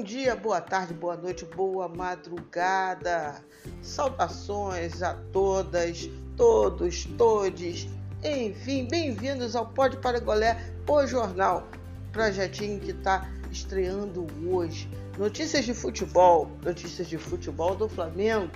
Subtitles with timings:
[0.00, 3.44] Bom dia, boa tarde, boa noite, boa madrugada.
[3.82, 7.86] Saudações a todas, todos, todes.
[8.24, 11.68] Enfim, bem-vindos ao Pode Parangolé, o jornal,
[12.12, 14.88] projetinho que está estreando hoje.
[15.18, 18.50] Notícias de futebol, notícias de futebol do Flamengo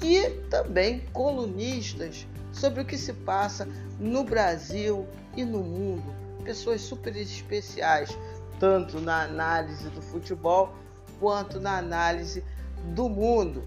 [0.00, 3.66] e também colunistas sobre o que se passa
[3.98, 6.22] no Brasil e no mundo.
[6.44, 8.16] Pessoas super especiais,
[8.62, 10.72] tanto na análise do futebol
[11.18, 12.44] quanto na análise
[12.94, 13.64] do mundo,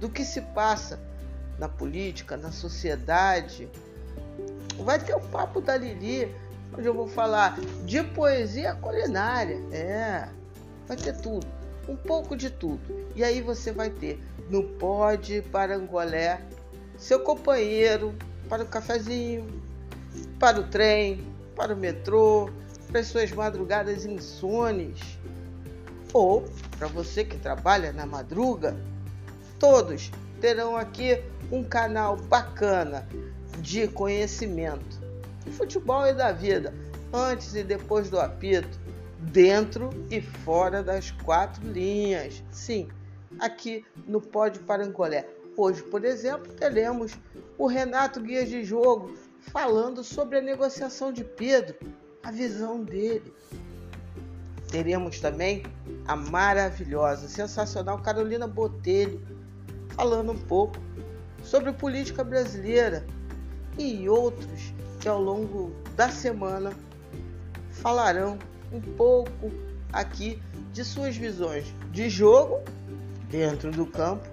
[0.00, 0.98] do que se passa
[1.58, 3.68] na política, na sociedade.
[4.82, 6.34] Vai ter o papo da Lili,
[6.72, 9.60] onde eu vou falar de poesia culinária.
[9.70, 10.26] É,
[10.86, 11.46] vai ter tudo,
[11.86, 12.80] um pouco de tudo.
[13.14, 16.40] E aí você vai ter no Pode Parangolé
[16.96, 18.14] seu companheiro
[18.48, 19.46] para o cafezinho,
[20.38, 21.22] para o trem,
[21.54, 22.48] para o metrô,
[22.88, 24.98] para as suas madrugadas insones,
[26.12, 28.76] ou para você que trabalha na madruga,
[29.58, 31.22] todos terão aqui
[31.52, 33.06] um canal bacana
[33.60, 34.98] de conhecimento
[35.44, 36.74] de futebol e da vida,
[37.12, 38.78] antes e depois do apito,
[39.18, 42.42] dentro e fora das quatro linhas.
[42.50, 42.88] Sim,
[43.38, 45.26] aqui no Pódio Parangolé.
[45.56, 47.18] Hoje, por exemplo, teremos
[47.56, 51.76] o Renato Guias de Jogo falando sobre a negociação de Pedro,
[52.28, 53.32] a visão dele.
[54.70, 55.62] Teremos também
[56.06, 59.18] a maravilhosa, sensacional Carolina Botelho
[59.96, 60.76] falando um pouco
[61.42, 63.06] sobre política brasileira
[63.78, 66.72] e outros que ao longo da semana
[67.70, 68.38] falarão
[68.70, 69.50] um pouco
[69.90, 70.38] aqui
[70.74, 72.60] de suas visões de jogo
[73.30, 74.28] dentro do campo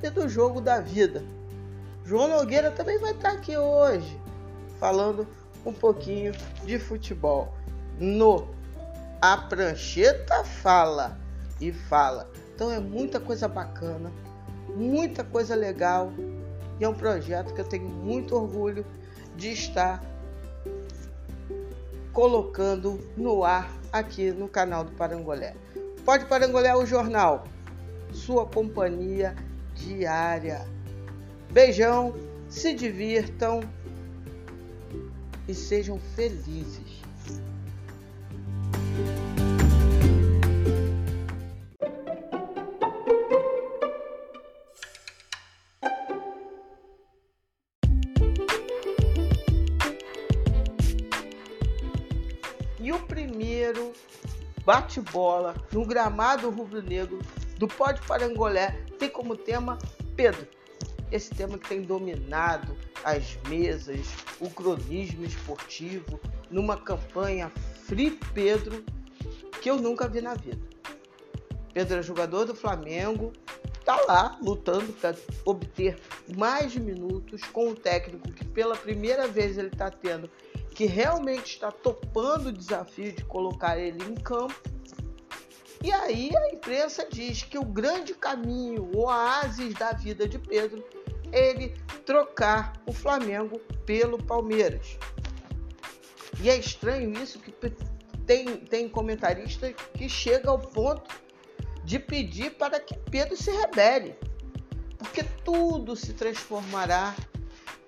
[0.00, 1.24] e do jogo da vida.
[2.04, 4.16] João Nogueira também vai estar aqui hoje
[4.78, 5.26] falando
[5.64, 6.32] um pouquinho
[6.64, 7.54] de futebol.
[7.98, 8.48] No
[9.20, 11.18] A Prancheta Fala
[11.60, 12.30] e Fala.
[12.54, 14.12] Então é muita coisa bacana,
[14.74, 16.12] muita coisa legal
[16.78, 18.84] e é um projeto que eu tenho muito orgulho
[19.36, 20.02] de estar
[22.12, 25.54] colocando no ar aqui no canal do Parangolé.
[26.04, 27.44] Pode Parangolé o jornal,
[28.12, 29.36] sua companhia
[29.74, 30.66] diária.
[31.50, 32.14] Beijão,
[32.48, 33.60] se divirtam
[35.50, 37.02] e sejam felizes.
[52.78, 53.92] E o primeiro
[54.64, 57.18] bate-bola no gramado rubro-negro
[57.58, 59.76] do Pódio Parangolé tem como tema
[60.14, 60.59] Pedro.
[61.10, 64.06] Esse tema que tem dominado as mesas,
[64.38, 67.50] o cronismo esportivo, numa campanha
[67.84, 68.84] Free Pedro
[69.60, 70.60] que eu nunca vi na vida.
[71.72, 73.32] Pedro é jogador do Flamengo,
[73.84, 75.98] tá lá lutando para obter
[76.36, 80.30] mais minutos com o técnico que pela primeira vez ele está tendo,
[80.74, 84.54] que realmente está topando o desafio de colocar ele em campo.
[85.82, 90.84] E aí a imprensa diz que o grande caminho, o oásis da vida de Pedro
[91.32, 91.74] ele
[92.04, 94.98] trocar o Flamengo pelo Palmeiras.
[96.40, 97.52] E é estranho isso que
[98.26, 101.10] tem, tem comentarista que chega ao ponto
[101.84, 104.14] de pedir para que Pedro se rebele,
[104.98, 107.14] porque tudo se transformará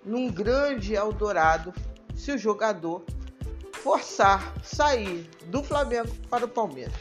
[0.04, 1.72] num grande Eldorado
[2.14, 3.04] se o jogador
[3.74, 6.94] forçar sair do Flamengo para o Palmeiras.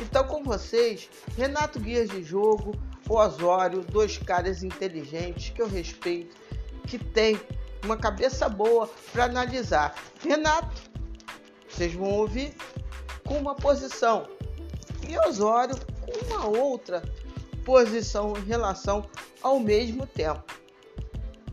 [0.00, 2.72] Então, com vocês, Renato Guias de Jogo,
[3.10, 6.36] o Osório, dois caras inteligentes que eu respeito,
[6.86, 7.40] que tem
[7.84, 9.96] uma cabeça boa para analisar.
[10.22, 10.80] Renato,
[11.68, 12.54] vocês vão ouvir
[13.26, 14.28] com uma posição
[15.08, 17.02] e Osório com uma outra
[17.64, 19.04] posição em relação
[19.42, 20.44] ao mesmo tempo.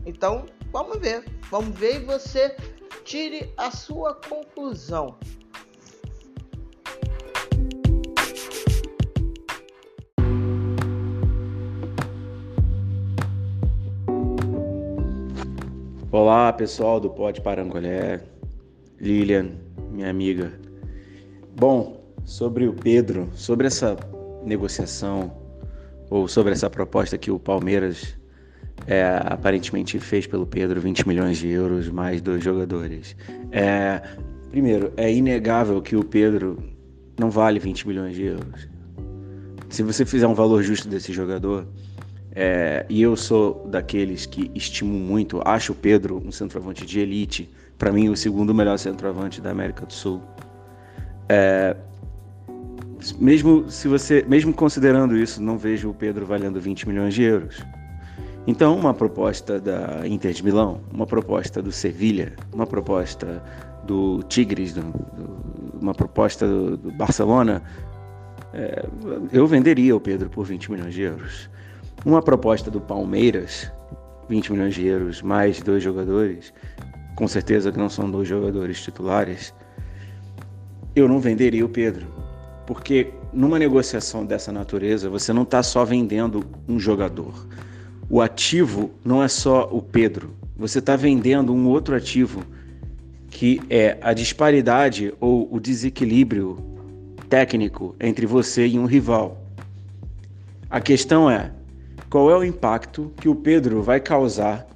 [0.06, 2.56] Então, vamos ver, vamos ver e você
[3.04, 5.18] tire a sua conclusão.
[16.10, 18.22] Olá pessoal do Pode Parangolé,
[18.98, 19.50] Lilian,
[19.90, 20.58] minha amiga.
[21.54, 23.94] Bom, sobre o Pedro, sobre essa
[24.42, 25.30] negociação
[26.08, 28.16] ou sobre essa proposta que o Palmeiras
[28.86, 33.14] é, aparentemente fez pelo Pedro, 20 milhões de euros mais dois jogadores.
[33.52, 34.00] É,
[34.50, 36.56] primeiro, é inegável que o Pedro
[37.20, 38.66] não vale 20 milhões de euros.
[39.68, 41.66] Se você fizer um valor justo desse jogador,
[42.40, 47.50] é, e eu sou daqueles que estimo muito, acho o Pedro um centroavante de elite,
[47.76, 50.22] para mim o segundo melhor centroavante da América do Sul.
[51.28, 51.76] É,
[53.18, 57.60] mesmo se você, mesmo considerando isso, não vejo o Pedro valendo 20 milhões de euros.
[58.46, 63.42] Então, uma proposta da Inter de Milão, uma proposta do Sevilha, uma proposta
[63.82, 67.64] do Tigres, do, do, uma proposta do, do Barcelona,
[68.54, 68.86] é,
[69.32, 71.50] eu venderia o Pedro por 20 milhões de euros.
[72.04, 73.70] Uma proposta do Palmeiras,
[74.28, 76.52] 20 milhões de euros, mais dois jogadores,
[77.16, 79.52] com certeza que não são dois jogadores titulares,
[80.94, 82.06] eu não venderia o Pedro.
[82.66, 87.34] Porque numa negociação dessa natureza, você não está só vendendo um jogador.
[88.08, 90.34] O ativo não é só o Pedro.
[90.56, 92.42] Você está vendendo um outro ativo
[93.28, 96.58] que é a disparidade ou o desequilíbrio
[97.28, 99.44] técnico entre você e um rival.
[100.70, 101.52] A questão é:
[102.10, 104.66] qual é o impacto que o Pedro vai causar,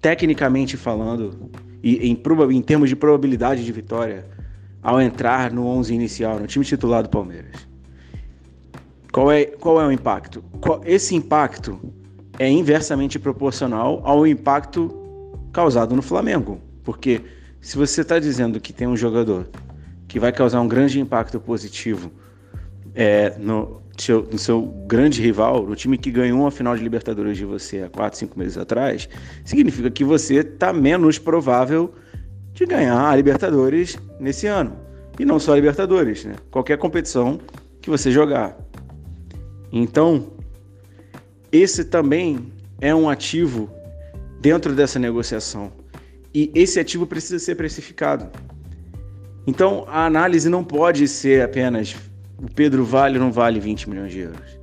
[0.00, 1.50] tecnicamente falando,
[1.82, 2.20] e em,
[2.50, 4.26] em termos de probabilidade de vitória,
[4.82, 7.66] ao entrar no 11 inicial, no time titular do Palmeiras?
[9.10, 10.44] Qual é, qual é o impacto?
[10.84, 11.80] Esse impacto
[12.38, 14.92] é inversamente proporcional ao impacto
[15.52, 17.20] causado no Flamengo, porque
[17.60, 19.48] se você está dizendo que tem um jogador
[20.08, 22.12] que vai causar um grande impacto positivo
[22.94, 27.36] é, no, seu, no seu grande rival, no time que ganhou uma final de Libertadores
[27.36, 29.08] de você há 4, 5 meses atrás,
[29.44, 31.94] significa que você está menos provável
[32.52, 34.76] de ganhar a Libertadores nesse ano.
[35.18, 36.34] E não só a Libertadores, né?
[36.50, 37.38] qualquer competição
[37.80, 38.56] que você jogar.
[39.70, 40.32] Então,
[41.52, 43.70] esse também é um ativo
[44.40, 45.72] dentro dessa negociação.
[46.34, 48.28] E esse ativo precisa ser precificado.
[49.46, 51.96] Então a análise não pode ser apenas
[52.38, 54.58] o Pedro vale ou não vale 20 milhões de euros.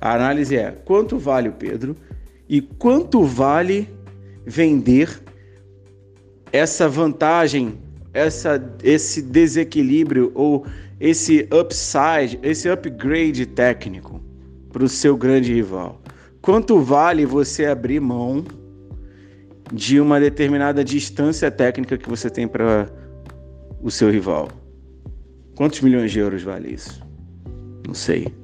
[0.00, 1.96] A análise é quanto vale o Pedro
[2.48, 3.88] e quanto vale
[4.44, 5.20] vender
[6.52, 7.78] essa vantagem,
[8.14, 10.64] essa, esse desequilíbrio ou
[11.00, 14.20] esse upside, esse upgrade técnico
[14.72, 16.00] para o seu grande rival.
[16.40, 18.44] Quanto vale você abrir mão
[19.72, 22.88] de uma determinada distância técnica que você tem para
[23.82, 24.48] o seu rival.
[25.56, 27.05] Quantos milhões de euros vale isso?
[27.86, 28.34] Não sei.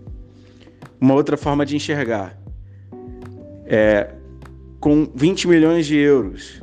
[1.00, 2.38] Uma outra forma de enxergar
[3.66, 4.14] é
[4.78, 6.60] com 20 milhões de euros.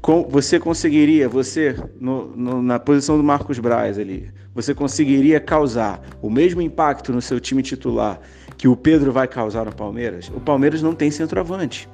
[0.00, 6.00] Com, você conseguiria, você no, no, na posição do Marcos Braz ali, você conseguiria causar
[6.22, 8.20] o mesmo impacto no seu time titular
[8.56, 10.28] que o Pedro vai causar no Palmeiras?
[10.34, 11.88] O Palmeiras não tem centroavante.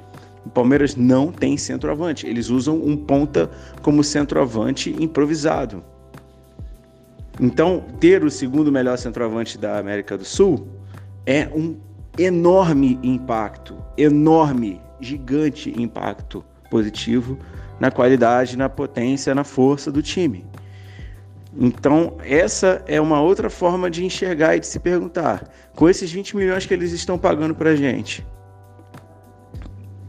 [0.45, 2.27] O Palmeiras não tem centroavante.
[2.27, 3.51] Eles usam um ponta
[3.83, 5.83] como centroavante improvisado.
[7.41, 10.69] Então, ter o segundo melhor centroavante da América do Sul
[11.27, 11.77] é um
[12.19, 17.39] enorme impacto, enorme, gigante impacto positivo
[17.81, 20.47] na qualidade, na potência, na força do time.
[21.57, 26.37] Então, essa é uma outra forma de enxergar e de se perguntar: com esses 20
[26.37, 28.27] milhões que eles estão pagando para gente,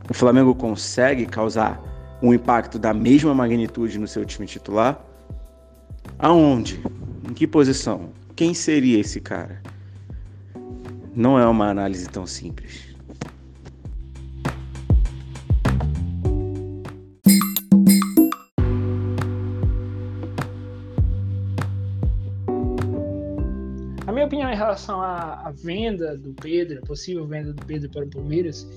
[0.10, 1.82] o Flamengo consegue causar
[2.22, 5.00] um impacto da mesma magnitude no seu time titular?
[6.18, 6.82] Aonde?
[7.28, 8.12] Em que posição?
[8.36, 9.60] Quem seria esse cara?
[11.16, 12.94] Não é uma análise tão simples.
[24.06, 28.06] A minha opinião em relação à, venda do Pedro, a possível venda do Pedro para
[28.06, 28.68] o Palmeiras,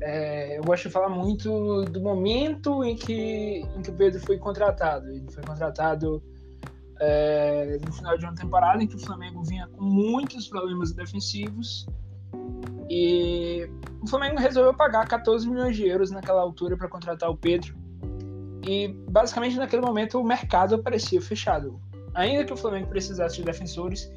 [0.00, 4.38] é, eu gosto de falar muito do momento em que, em que o Pedro foi
[4.38, 5.08] contratado.
[5.08, 6.22] Ele foi contratado
[7.00, 11.86] é, no final de uma temporada em que o Flamengo vinha com muitos problemas defensivos
[12.88, 13.68] e
[14.02, 17.74] o Flamengo resolveu pagar 14 milhões de euros naquela altura para contratar o Pedro.
[18.66, 21.80] E basicamente naquele momento o mercado parecia fechado.
[22.14, 24.10] Ainda que o Flamengo precisasse de defensores,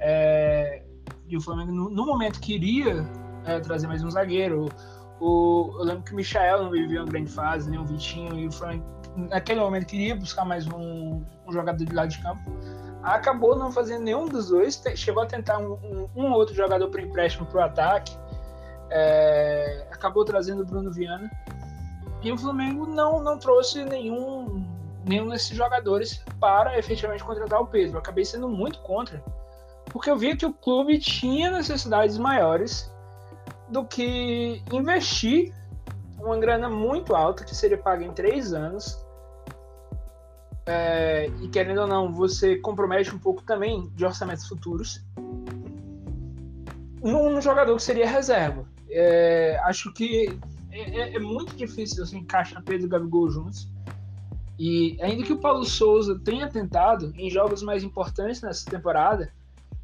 [0.00, 0.82] é,
[1.28, 3.06] e o Flamengo no, no momento queria
[3.44, 4.68] é, trazer mais um zagueiro,
[5.20, 8.46] o, eu lembro que o Michael não vivia uma grande fase, nem o Vitinho, e
[8.46, 8.84] o Flamengo
[9.16, 12.42] naquele momento queria buscar mais um, um, jogador de lado de campo.
[13.02, 17.02] Acabou não fazendo nenhum dos dois, chegou a tentar um, um, um outro jogador para
[17.02, 18.16] empréstimo para o ataque,
[18.90, 21.30] é, acabou trazendo o Bruno Viana.
[22.22, 24.66] E o Flamengo não, não trouxe nenhum,
[25.04, 27.96] nenhum desses jogadores para efetivamente contratar o Pedro.
[27.96, 29.22] Eu acabei sendo muito contra,
[29.86, 32.90] porque eu via que o clube tinha necessidades maiores
[33.68, 35.52] do que investir
[36.18, 39.03] uma grana muito alta que seria paga em três anos.
[40.66, 45.04] É, e querendo ou não, você compromete um pouco também de orçamentos futuros
[47.02, 48.66] num, jogador que seria reserva.
[48.88, 50.38] É, acho que
[50.70, 53.68] é, é, é muito difícil você encaixar Pedro e Gabigol juntos.
[54.58, 59.32] E ainda que o Paulo Souza tenha tentado em jogos mais importantes nessa temporada,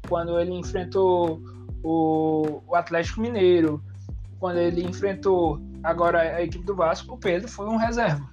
[0.07, 1.41] quando ele enfrentou
[1.83, 3.83] o, o Atlético Mineiro,
[4.39, 8.27] quando ele enfrentou agora a equipe do Vasco, o Pedro foi um reserva.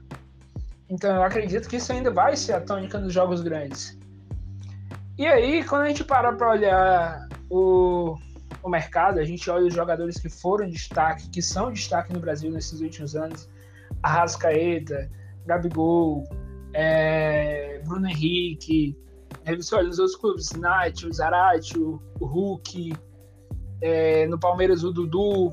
[0.89, 3.99] Então eu acredito que isso ainda vai ser a tônica nos jogos grandes.
[5.19, 8.17] E aí, quando a gente para para olhar o,
[8.63, 12.51] o mercado, a gente olha os jogadores que foram destaque, que são destaque no Brasil
[12.51, 13.49] nesses últimos anos,
[14.03, 15.11] Arrascaeta,
[15.45, 16.25] Gabigol,
[16.73, 18.97] é, Bruno Henrique,
[19.45, 22.93] aí você olha os outros clubes, Nath, o Zarate, o, Hulk,
[23.81, 25.49] é, no Palmeiras o Dudu,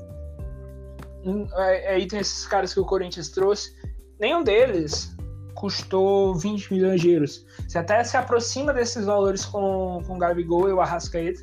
[1.24, 3.74] hum, é, aí tem esses caras que o Corinthians trouxe,
[4.20, 5.15] nenhum deles
[5.56, 7.44] custou 20 milhões de euros.
[7.66, 11.42] Você até se aproxima desses valores com, com o Gabigol e o Arrascaeta,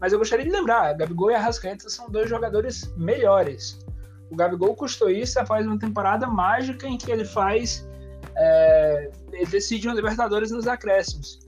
[0.00, 3.78] mas eu gostaria de lembrar, Gabigol e Arrascaeta são dois jogadores melhores.
[4.30, 7.86] O Gabigol custou isso após uma temporada mágica em que ele faz.
[8.34, 11.40] É, ele decide um Libertadores nos acréscimos.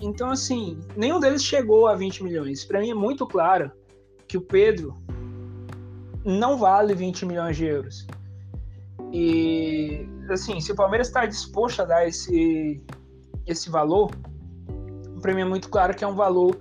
[0.00, 2.64] Então, assim, nenhum deles chegou a 20 milhões.
[2.64, 3.70] Para mim é muito claro
[4.26, 4.94] que o Pedro
[6.24, 8.06] não vale 20 milhões de euros.
[9.12, 12.82] E, assim, se o Palmeiras está disposto a dar esse,
[13.46, 14.10] esse valor,
[15.20, 16.56] para mim é muito claro que é um valor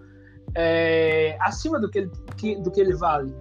[0.55, 3.33] é, acima do que, ele, que, do que ele vale.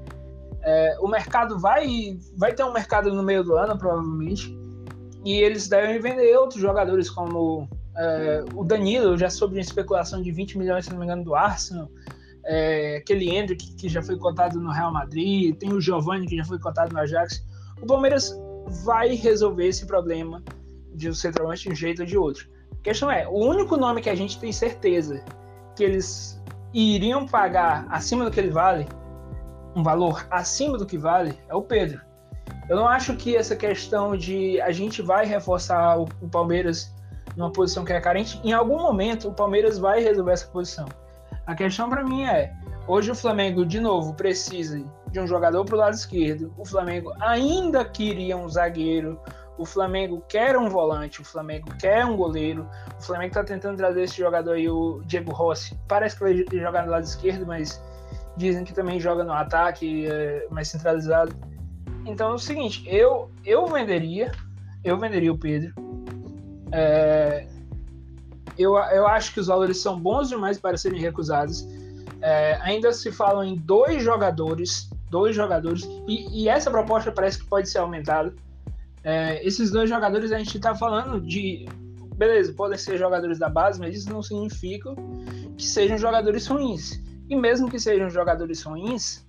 [0.63, 4.57] É, o mercado vai, vai ter um mercado no meio do ano, provavelmente,
[5.25, 10.31] e eles devem vender outros jogadores, como é, o Danilo, já soube uma especulação de
[10.33, 11.89] 20 milhões, se não me engano, do Arsenal,
[12.45, 16.45] é, aquele Hendrick, que já foi cotado no Real Madrid, tem o Giovanni, que já
[16.45, 17.45] foi cotado no Ajax.
[17.81, 18.39] O Palmeiras
[18.85, 20.43] vai resolver esse problema
[20.95, 22.49] de um centroavante de um jeito ou de outro.
[22.73, 25.25] A questão é, o único nome que a gente tem certeza
[25.75, 26.41] que eles
[26.73, 28.87] iriam pagar acima do que ele vale
[29.75, 32.01] um valor acima do que vale é o Pedro.
[32.69, 36.93] Eu não acho que essa questão de a gente vai reforçar o, o Palmeiras
[37.37, 40.87] numa posição que é carente, em algum momento o Palmeiras vai resolver essa posição.
[41.47, 42.55] A questão para mim é,
[42.87, 44.83] hoje o Flamengo de novo precisa
[45.15, 46.53] de um jogador para o lado esquerdo.
[46.59, 49.19] O Flamengo ainda queria um zagueiro.
[49.57, 52.69] O Flamengo quer um volante, o Flamengo quer um goleiro.
[52.99, 55.79] O Flamengo está tentando trazer esse jogador aí, o Diego Rossi.
[55.87, 57.81] Parece que ele joga no lado esquerdo, mas
[58.37, 61.33] dizem que também joga no ataque é, mais centralizado.
[62.05, 64.33] Então é o seguinte, eu eu venderia,
[64.83, 65.73] eu venderia o Pedro.
[66.73, 67.47] É,
[68.59, 71.65] eu, eu acho que os valores são bons demais para serem recusados.
[72.21, 77.47] É, ainda se falam em dois jogadores, dois jogadores, e, e essa proposta parece que
[77.47, 78.35] pode ser aumentada.
[79.05, 81.69] É, esses dois jogadores a gente está falando de,
[82.17, 84.91] beleza, podem ser jogadores da base, mas isso não significa
[85.57, 87.01] que sejam jogadores ruins.
[87.31, 89.25] E mesmo que sejam jogadores ruins,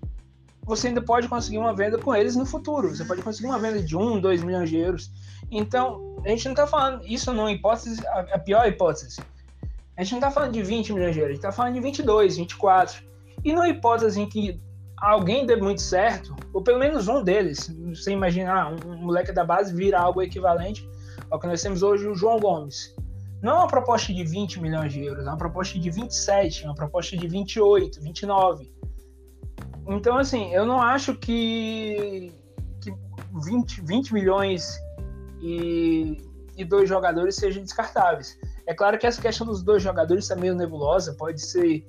[0.64, 2.90] você ainda pode conseguir uma venda com eles no futuro.
[2.90, 5.12] Você pode conseguir uma venda de 1, 2 milhões de euros.
[5.52, 9.22] Então, a gente não está falando, isso não hipótese, a, pior hipótese.
[9.96, 11.82] A gente não está falando de 20 milhões de euros, a gente está falando de
[11.82, 13.04] 22, 24.
[13.44, 14.60] E numa hipótese em que
[15.06, 19.46] alguém dê muito certo, ou pelo menos um deles, você imaginar, um, um moleque da
[19.46, 20.90] base vira algo equivalente
[21.30, 22.96] ao que nós temos hoje, o João Gomes
[23.42, 26.68] não é uma proposta de 20 milhões de euros, é uma proposta de 27, é
[26.68, 28.74] uma proposta de 28, 29.
[29.88, 32.34] Então, assim, eu não acho que,
[32.82, 32.92] que
[33.46, 34.80] 20, 20 milhões
[35.40, 36.18] e,
[36.58, 38.36] e dois jogadores sejam descartáveis.
[38.66, 41.86] É claro que essa questão dos dois jogadores está meio nebulosa, pode ser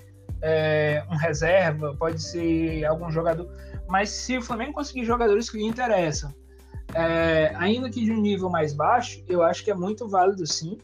[0.47, 3.49] é, um reserva, pode ser algum jogador,
[3.89, 6.33] mas se o Flamengo conseguir jogadores que lhe interessam,
[6.95, 10.79] é, ainda que de um nível mais baixo, eu acho que é muito válido sim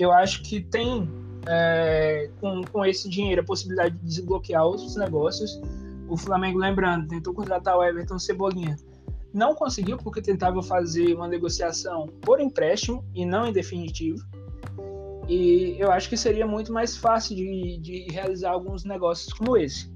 [0.00, 1.06] eu acho que tem
[1.46, 5.60] é, com, com esse dinheiro a possibilidade de desbloquear outros negócios.
[6.08, 8.76] O Flamengo, lembrando, tentou contratar o Everton Cebolinha.
[9.32, 14.18] Não conseguiu porque tentava fazer uma negociação por empréstimo e não em definitivo.
[15.30, 19.88] E eu acho que seria muito mais fácil de, de realizar alguns negócios como esse.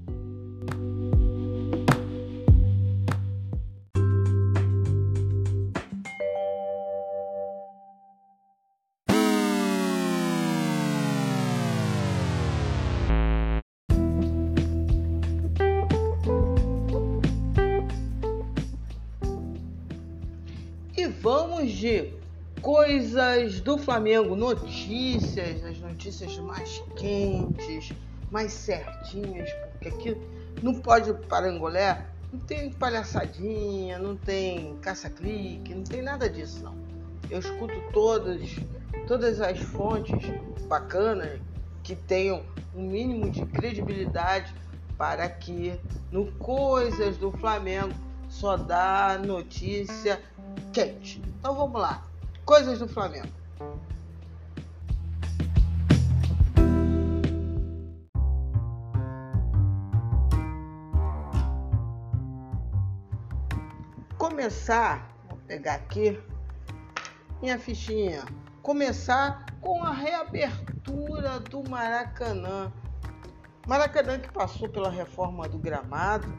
[21.85, 22.24] de
[22.65, 27.93] coisas do Flamengo, notícias, as notícias mais quentes,
[28.31, 30.17] mais certinhas, porque aqui
[30.63, 36.73] não pode parangolé, não tem palhaçadinha, não tem caça-clique, não tem nada disso não.
[37.29, 38.55] Eu escuto todas,
[39.05, 40.27] todas as fontes
[40.67, 41.39] bacanas
[41.83, 42.41] que tenham
[42.75, 44.51] um mínimo de credibilidade
[44.97, 45.79] para que
[46.11, 47.93] no Coisas do Flamengo
[48.27, 50.19] só dá notícia
[50.73, 51.21] quente.
[51.37, 52.03] Então vamos lá.
[52.45, 53.27] Coisas do Flamengo.
[64.17, 66.21] Começar, vou pegar aqui
[67.41, 68.23] minha fichinha.
[68.61, 72.71] Começar com a reabertura do Maracanã.
[73.67, 76.31] Maracanã que passou pela reforma do gramado,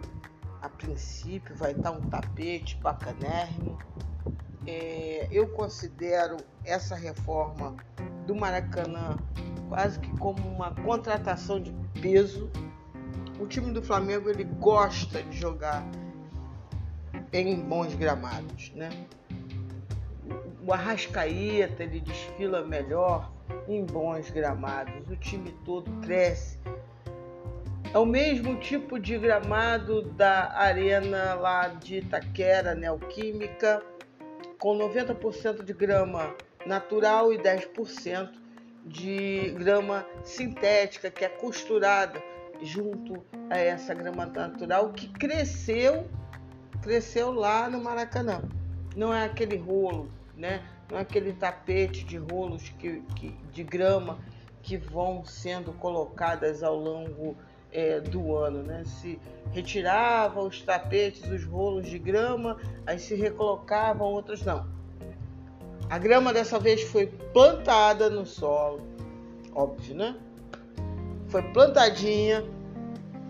[0.62, 3.76] a princípio vai estar um tapete bacanérrimo,
[4.66, 7.76] é, eu considero essa reforma
[8.26, 9.16] do Maracanã
[9.68, 12.50] quase que como uma contratação de peso.
[13.38, 15.84] O time do Flamengo ele gosta de jogar
[17.32, 18.88] em bons gramados, né?
[20.66, 23.30] O Arrascaeta ele desfila melhor
[23.68, 25.08] em bons gramados.
[25.08, 26.58] O time todo cresce.
[27.92, 33.82] É o mesmo tipo de gramado da arena lá de Itaquera, Neoquímica,
[34.58, 36.34] com 90% de grama
[36.64, 38.30] natural e 10%
[38.84, 42.22] de grama sintética, que é costurada
[42.62, 46.08] junto a essa grama natural que cresceu,
[46.82, 48.42] cresceu lá no Maracanã.
[48.94, 50.64] Não é aquele rolo, né?
[50.90, 54.18] Não é aquele tapete de rolos que, que de grama
[54.62, 57.36] que vão sendo colocadas ao longo
[57.72, 58.82] é, do ano, né?
[58.84, 59.18] Se
[59.52, 62.56] retirava os tapetes, os rolos de grama,
[62.86, 64.66] aí se recolocavam outros não.
[65.88, 68.80] A grama dessa vez foi plantada no solo,
[69.54, 70.16] óbvio, né?
[71.28, 72.44] Foi plantadinha,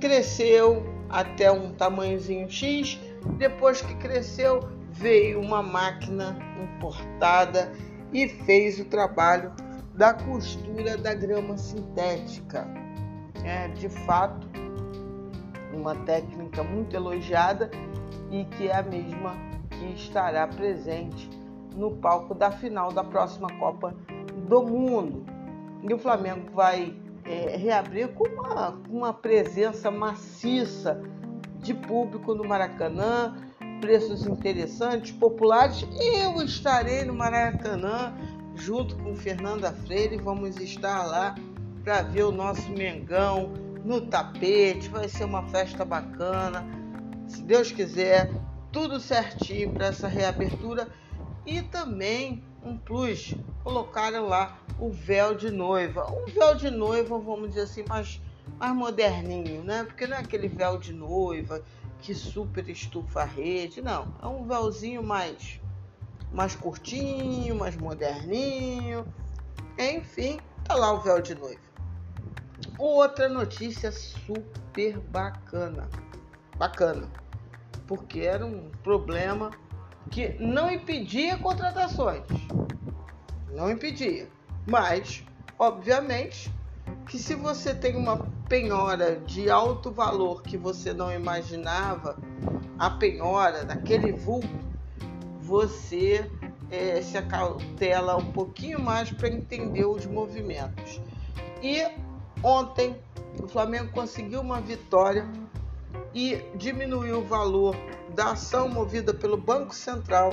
[0.00, 2.98] cresceu até um tamanhozinho X.
[3.38, 7.72] Depois que cresceu, veio uma máquina importada
[8.12, 9.52] e fez o trabalho
[9.94, 12.85] da costura da grama sintética.
[13.46, 14.44] É, de fato,
[15.72, 17.70] uma técnica muito elogiada
[18.28, 19.36] e que é a mesma
[19.70, 21.30] que estará presente
[21.76, 23.94] no palco da final da próxima Copa
[24.48, 25.24] do Mundo.
[25.88, 26.92] E o Flamengo vai
[27.24, 31.00] é, reabrir com uma, uma presença maciça
[31.60, 33.36] de público no Maracanã,
[33.80, 35.86] preços interessantes, populares.
[36.00, 38.12] Eu estarei no Maracanã
[38.56, 41.36] junto com Fernanda Freire, vamos estar lá
[41.86, 43.52] para ver o nosso Mengão
[43.84, 44.88] no tapete.
[44.88, 46.66] Vai ser uma festa bacana.
[47.28, 48.28] Se Deus quiser,
[48.72, 50.88] tudo certinho para essa reabertura
[51.46, 56.12] e também um plus, colocaram lá o véu de noiva.
[56.12, 58.20] Um véu de noiva, vamos dizer assim, mais,
[58.58, 59.84] mais moderninho, né?
[59.84, 61.62] Porque não é aquele véu de noiva
[62.00, 64.12] que super estufa a rede, não.
[64.20, 65.60] É um véuzinho mais,
[66.32, 69.06] mais curtinho, mais moderninho.
[69.78, 71.75] Enfim, tá lá o véu de noiva.
[72.78, 75.88] Outra notícia super bacana.
[76.58, 77.08] Bacana.
[77.86, 79.50] Porque era um problema
[80.10, 82.24] que não impedia contratações.
[83.50, 84.28] Não impedia.
[84.66, 85.24] Mas,
[85.58, 86.52] obviamente,
[87.08, 92.18] que se você tem uma penhora de alto valor que você não imaginava,
[92.78, 94.48] a penhora daquele vulto,
[95.40, 96.30] você
[96.70, 101.00] é, se acautela um pouquinho mais para entender os movimentos.
[101.62, 101.82] E
[102.46, 102.96] ontem
[103.42, 105.28] o Flamengo conseguiu uma vitória
[106.14, 107.74] e diminuiu o valor
[108.14, 110.30] da ação movida pelo Banco Central,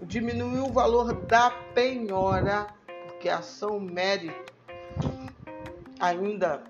[0.00, 2.68] diminuiu o valor da penhora,
[3.06, 4.52] porque a ação mérito
[5.98, 6.62] ainda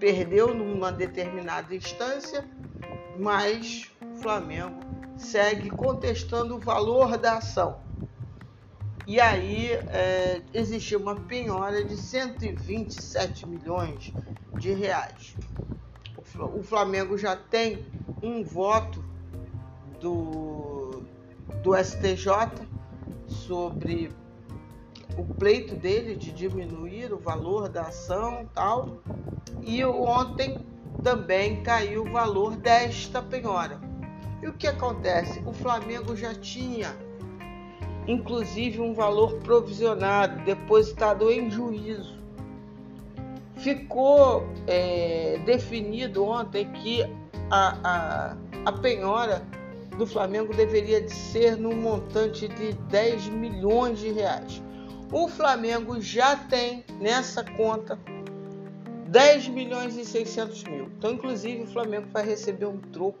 [0.00, 2.44] perdeu numa determinada instância,
[3.18, 4.80] mas o Flamengo
[5.16, 7.85] segue contestando o valor da ação.
[9.06, 14.12] E aí é, existiu uma penhora de 127 milhões
[14.58, 15.36] de reais.
[16.54, 17.84] O Flamengo já tem
[18.20, 19.04] um voto
[20.00, 21.02] do,
[21.62, 22.66] do STJ
[23.28, 24.10] sobre
[25.16, 28.98] o pleito dele de diminuir o valor da ação tal.
[29.62, 30.58] E ontem
[31.02, 33.80] também caiu o valor desta penhora.
[34.42, 35.40] E o que acontece?
[35.46, 36.94] O Flamengo já tinha,
[38.06, 42.16] inclusive, um valor provisionado, depositado em juízo.
[43.56, 47.02] Ficou é, definido ontem que
[47.50, 49.42] a, a, a penhora
[49.96, 54.62] do Flamengo deveria de ser no montante de 10 milhões de reais.
[55.10, 57.98] O Flamengo já tem nessa conta
[59.08, 60.88] 10 milhões e 600 mil.
[60.98, 63.20] Então, inclusive, o Flamengo vai receber um troco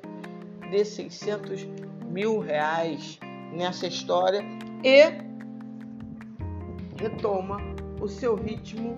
[0.70, 1.66] de 600
[2.10, 3.18] mil reais
[3.52, 4.44] nessa história
[4.82, 5.12] e
[6.98, 7.58] retoma
[8.00, 8.96] o seu ritmo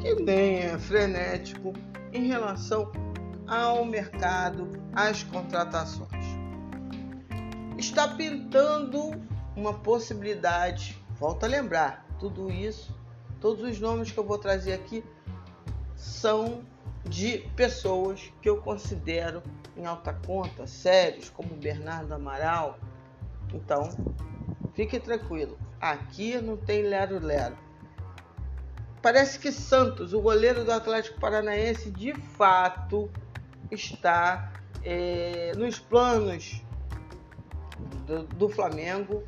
[0.00, 1.72] que nem é frenético
[2.12, 2.90] em relação
[3.46, 6.16] ao mercado, às contratações
[7.78, 9.10] está pintando
[9.54, 11.02] uma possibilidade.
[11.18, 12.94] Volto a lembrar, tudo isso,
[13.40, 15.04] todos os nomes que eu vou trazer aqui
[15.94, 16.62] são
[17.04, 19.42] de pessoas que eu considero
[19.76, 22.78] em alta conta, sérios, como Bernardo Amaral,
[23.54, 23.90] Então,
[24.76, 25.58] fique tranquilo.
[25.80, 27.56] Aqui não tem lero-lero.
[29.00, 33.10] Parece que Santos, o goleiro do Atlético Paranaense, de fato
[33.70, 34.52] está
[34.84, 36.62] é, nos planos
[38.06, 39.24] do, do Flamengo.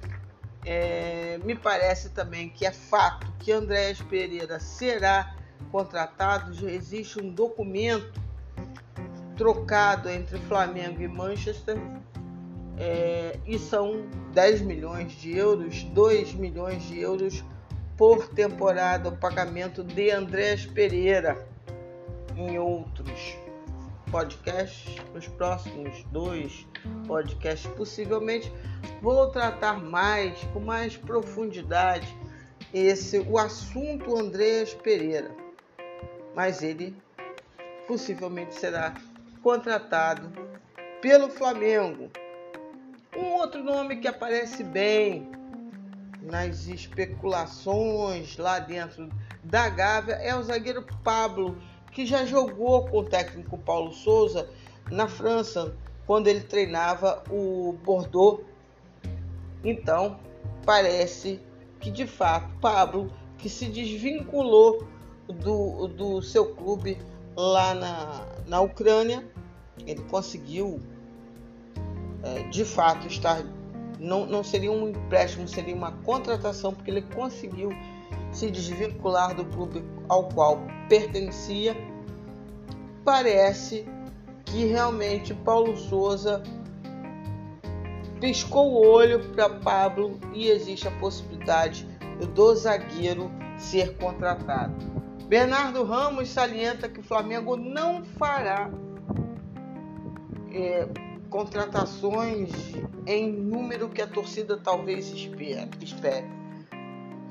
[0.66, 5.34] É, me parece também que é fato que Andréas Pereira será
[5.72, 6.52] contratado.
[6.52, 8.20] Já existe um documento
[9.36, 11.78] trocado entre Flamengo e Manchester
[12.78, 17.44] é, e são 10 milhões de euros, 2 milhões de euros
[17.96, 21.46] por temporada o pagamento de Andrés Pereira
[22.36, 23.36] em outros
[24.10, 26.66] podcasts, nos próximos dois
[27.06, 28.52] podcasts, possivelmente
[29.02, 32.16] vou tratar mais, com mais profundidade,
[32.72, 35.30] esse o assunto Andrés Pereira.
[36.34, 36.96] Mas ele
[37.86, 38.94] possivelmente será
[39.42, 40.30] contratado
[41.00, 42.10] pelo Flamengo.
[43.16, 45.30] Um outro nome que aparece bem
[46.22, 49.08] nas especulações lá dentro
[49.42, 51.56] da Gávea é o zagueiro Pablo,
[51.90, 54.48] que já jogou com o técnico Paulo Souza
[54.90, 55.74] na França,
[56.06, 58.42] quando ele treinava o Bordeaux.
[59.64, 60.20] Então,
[60.64, 61.40] parece
[61.80, 64.86] que de fato Pablo, que se desvinculou
[65.26, 66.98] do, do seu clube
[67.34, 69.26] lá na, na Ucrânia,
[69.86, 70.80] ele conseguiu
[72.22, 73.42] é, de fato estar
[73.98, 77.70] não, não seria um empréstimo, seria uma contratação, porque ele conseguiu
[78.30, 81.76] se desvincular do clube ao qual pertencia.
[83.04, 83.86] Parece
[84.44, 86.42] que realmente Paulo Souza
[88.20, 91.86] piscou o olho para Pablo e existe a possibilidade
[92.34, 94.74] do zagueiro ser contratado.
[95.26, 98.70] Bernardo Ramos salienta que o Flamengo não fará
[100.50, 100.88] é,
[101.30, 102.50] contratações
[103.06, 106.26] em número que a torcida talvez espere.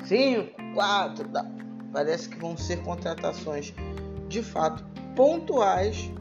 [0.05, 1.29] Cinco, quatro,
[1.91, 3.73] parece que vão ser contratações
[4.27, 6.11] de fato pontuais,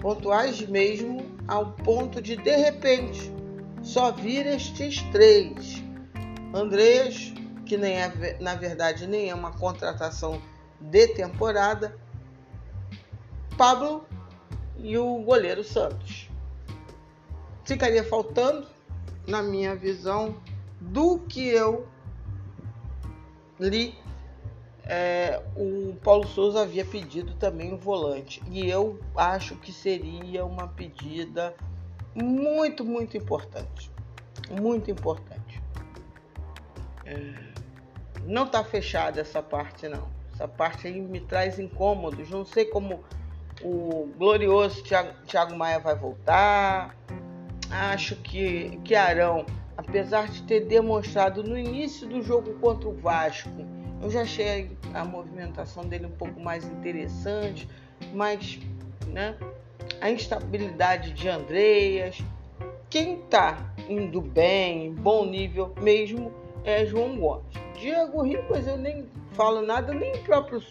[0.00, 3.32] pontuais mesmo, ao ponto de de repente
[3.82, 5.82] só vir estes três.
[6.54, 7.32] Andreas,
[7.64, 10.40] que nem é, na verdade nem é uma contratação
[10.80, 11.96] de temporada,
[13.56, 14.04] Pablo
[14.76, 16.31] e o goleiro Santos
[17.64, 18.66] ficaria faltando,
[19.26, 20.36] na minha visão,
[20.80, 21.86] do que eu
[23.58, 23.94] li.
[24.84, 30.66] É, o Paulo Souza havia pedido também um volante e eu acho que seria uma
[30.66, 31.54] pedida
[32.14, 33.90] muito, muito importante.
[34.50, 35.62] Muito importante.
[37.06, 37.52] É,
[38.24, 40.08] não está fechada essa parte, não.
[40.34, 42.28] Essa parte aí me traz incômodos.
[42.28, 43.04] Não sei como
[43.62, 46.96] o glorioso Thiago, Thiago Maia vai voltar
[47.72, 53.50] acho que, que Arão, apesar de ter demonstrado no início do jogo contra o Vasco,
[54.02, 57.68] eu já achei a movimentação dele um pouco mais interessante,
[58.12, 58.58] mas
[59.08, 59.36] né,
[60.00, 62.18] a instabilidade de Andreas.
[62.90, 66.32] Quem está indo bem, em bom nível mesmo,
[66.64, 67.46] é João Gomes.
[67.78, 70.62] Diego Ribas eu nem falo nada, nem o próprio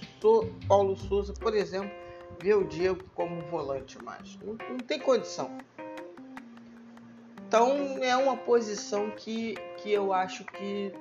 [0.67, 1.91] Paulo Souza, por exemplo,
[2.41, 4.37] vê o Diego como volante mais.
[4.43, 5.57] Não, não tem condição.
[7.51, 10.93] Então é uma posição que, que eu acho que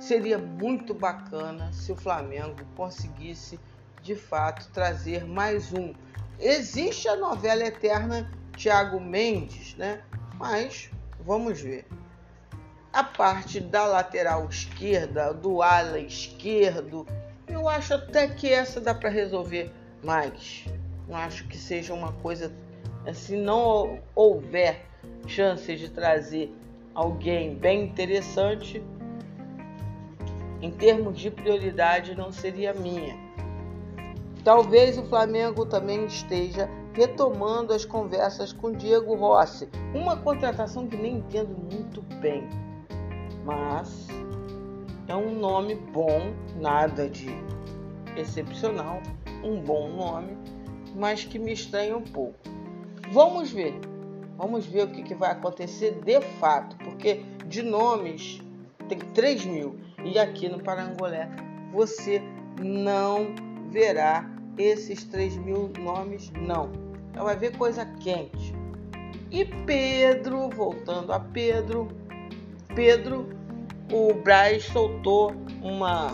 [0.00, 3.60] seria muito bacana se o Flamengo conseguisse
[4.00, 5.92] de fato trazer mais um.
[6.40, 10.02] Existe a novela eterna Thiago Mendes, né?
[10.38, 11.86] Mas vamos ver.
[12.90, 17.06] A parte da lateral esquerda, do ala esquerdo,
[17.46, 19.70] eu acho até que essa dá para resolver
[20.02, 20.64] mais.
[21.06, 22.50] Não acho que seja uma coisa
[23.12, 24.95] se não houver
[25.26, 26.54] chances de trazer
[26.94, 28.82] alguém bem interessante,
[30.62, 33.16] em termos de prioridade, não seria minha.
[34.42, 41.16] Talvez o Flamengo também esteja retomando as conversas com Diego Rossi, uma contratação que nem
[41.16, 42.48] entendo muito bem,
[43.44, 44.06] mas
[45.06, 47.28] é um nome bom, nada de
[48.16, 49.02] excepcional,
[49.44, 50.38] um bom nome,
[50.94, 52.38] mas que me estranha um pouco.
[53.12, 53.78] Vamos ver
[54.36, 58.42] Vamos ver o que, que vai acontecer de fato, porque de nomes
[58.88, 61.28] tem 3 mil e aqui no Parangolé
[61.72, 62.22] você
[62.60, 63.34] não
[63.70, 66.70] verá esses 3 mil nomes, não.
[67.10, 68.54] Então vai ver coisa quente.
[69.30, 71.88] E Pedro, voltando a Pedro,
[72.74, 73.28] Pedro,
[73.92, 76.10] o Braz soltou uma.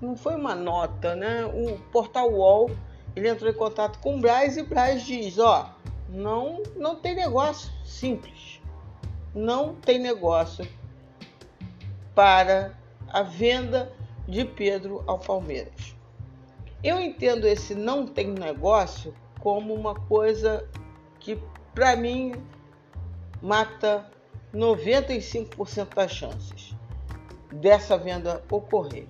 [0.00, 1.44] Não foi uma nota, né?
[1.44, 2.70] O portal UOL
[3.16, 5.74] ele entrou em contato com o Braz e o Braz diz: Ó,
[6.08, 7.70] Não, não tem negócio.
[7.84, 8.60] Simples.
[9.34, 10.66] Não tem negócio
[12.14, 12.74] para
[13.08, 13.92] a venda
[14.26, 15.94] de Pedro ao Palmeiras.
[16.82, 20.68] Eu entendo esse não tem negócio como uma coisa
[21.18, 21.40] que,
[21.74, 22.32] para mim,
[23.42, 24.10] mata
[24.54, 26.74] 95% das chances
[27.52, 29.06] dessa venda ocorrer.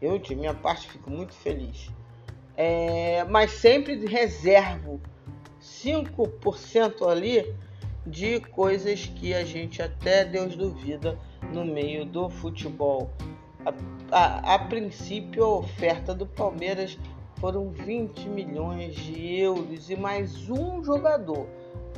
[0.00, 1.90] Eu, de minha parte, fico muito feliz.
[2.56, 5.00] É, mas sempre reservo
[5.68, 7.54] 5% ali
[8.06, 11.18] de coisas que a gente até Deus duvida
[11.52, 13.10] no meio do futebol.
[13.64, 13.74] A,
[14.10, 16.98] a, a princípio, a oferta do Palmeiras
[17.38, 21.46] foram 20 milhões de euros e mais um jogador.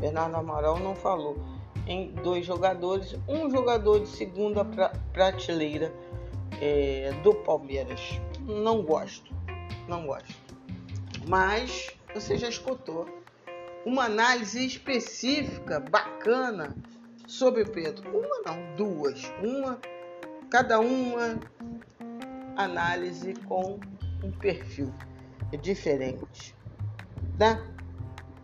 [0.00, 1.38] Bernardo Amaral não falou
[1.87, 5.92] em dois jogadores, um jogador de segunda pra, prateleira
[6.61, 8.20] é, do Palmeiras.
[8.40, 9.33] Não gosto,
[9.88, 10.35] não gosto.
[11.26, 13.19] Mas você já escutou
[13.84, 16.74] uma análise específica, bacana
[17.26, 18.10] sobre Pedro.
[18.10, 19.32] Uma não, duas.
[19.42, 19.78] Uma,
[20.50, 21.38] cada uma
[22.56, 23.78] análise com
[24.22, 24.92] um perfil
[25.62, 26.54] diferente.
[27.38, 27.62] Né?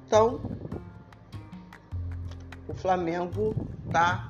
[0.07, 0.41] Então,
[2.69, 3.55] o Flamengo
[3.91, 4.29] tá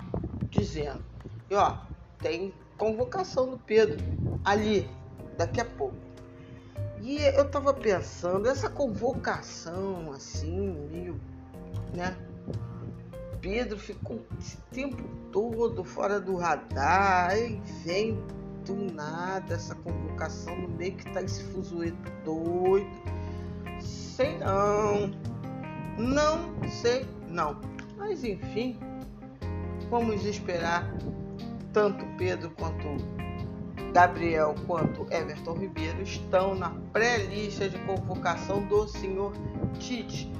[0.50, 1.04] dizendo.
[1.50, 1.78] E ó,
[2.18, 3.98] tem convocação do Pedro
[4.44, 4.88] ali,
[5.36, 6.05] daqui a pouco.
[7.06, 11.20] E eu tava pensando, essa convocação assim, meio,
[11.94, 12.16] né?
[13.40, 18.20] Pedro ficou esse tempo todo fora do radar, aí vem
[18.64, 22.90] do nada essa convocação no meio que tá esse fuzueto doido.
[23.78, 25.12] Sei não.
[25.96, 27.60] Não sei não.
[27.96, 28.80] Mas enfim,
[29.88, 30.92] vamos esperar
[31.72, 33.15] tanto Pedro quanto
[33.96, 39.32] Gabriel quanto Everton Ribeiro estão na pré-lista de convocação do senhor
[39.78, 40.30] Tite.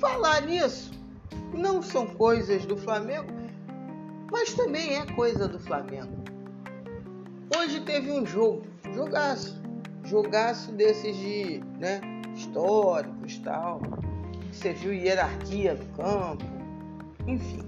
[0.00, 0.90] Falar nisso
[1.52, 3.32] não são coisas do Flamengo,
[4.32, 6.24] mas também é coisa do Flamengo.
[7.56, 9.62] Hoje teve um jogo, jogaço,
[10.02, 12.00] jogaço desses de, né,
[12.34, 13.80] históricos tal.
[14.50, 16.44] Você viu hierarquia no campo,
[17.28, 17.62] enfim.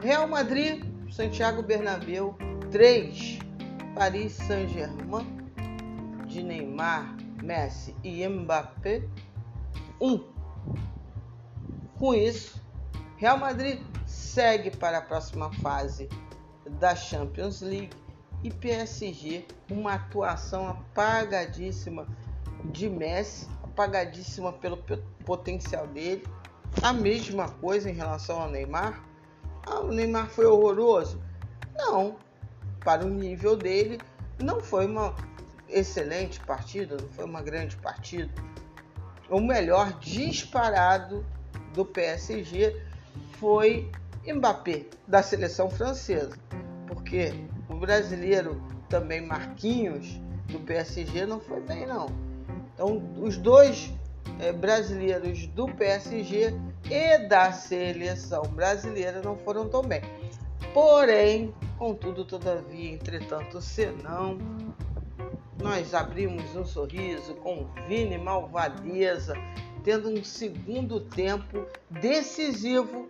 [0.00, 2.36] Real Madrid, Santiago Bernabéu,
[2.70, 3.47] 3.
[3.98, 5.26] Paris Saint-Germain,
[6.28, 9.02] de Neymar, Messi e Mbappé,
[10.00, 10.24] 1.
[11.98, 12.62] Com isso,
[13.16, 16.08] Real Madrid segue para a próxima fase
[16.78, 17.90] da Champions League
[18.44, 22.06] e PSG, uma atuação apagadíssima
[22.66, 24.76] de Messi, apagadíssima pelo
[25.24, 26.24] potencial dele.
[26.82, 29.02] A mesma coisa em relação ao Neymar.
[29.66, 31.20] Ah, o Neymar foi horroroso?
[31.74, 32.16] Não,
[32.88, 34.00] para o nível dele,
[34.38, 35.14] não foi uma
[35.68, 38.32] excelente partida, não foi uma grande partida.
[39.28, 41.22] O melhor disparado
[41.74, 42.74] do PSG
[43.32, 43.92] foi
[44.26, 46.34] Mbappé, da seleção francesa,
[46.86, 47.34] porque
[47.68, 52.06] o brasileiro também Marquinhos do PSG não foi bem não.
[52.72, 53.92] Então os dois
[54.40, 56.54] é, brasileiros do PSG
[56.90, 60.00] e da seleção brasileira não foram tão bem.
[60.72, 64.36] Porém, contudo, todavia, entretanto, senão,
[65.62, 69.34] nós abrimos um sorriso com Vini Malvadeza,
[69.84, 73.08] tendo um segundo tempo decisivo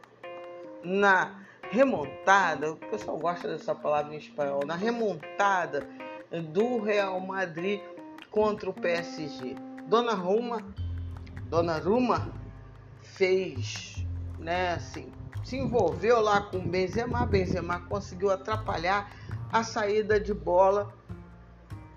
[0.85, 5.88] na remontada, o pessoal gosta dessa palavra em espanhol, na remontada
[6.52, 7.81] do Real Madrid
[8.31, 9.57] contra o PSG.
[9.87, 10.62] Dona Roma,
[11.48, 12.33] Dona Ruma
[13.02, 14.07] fez,
[14.38, 15.11] né, assim,
[15.44, 19.11] se envolveu lá com Benzema, Benzema conseguiu atrapalhar
[19.53, 20.92] a saída de bola.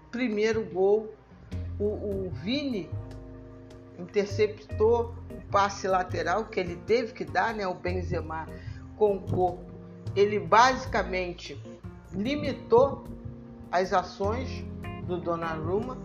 [0.10, 1.13] Primeiro gol,
[1.80, 2.89] o, o Vini
[3.97, 8.47] interceptou o passe lateral que ele teve que dar, né, o Benzema
[8.97, 9.71] com o corpo,
[10.15, 11.62] ele basicamente
[12.13, 13.04] limitou
[13.71, 14.63] as ações
[15.06, 15.97] do Donnarumma.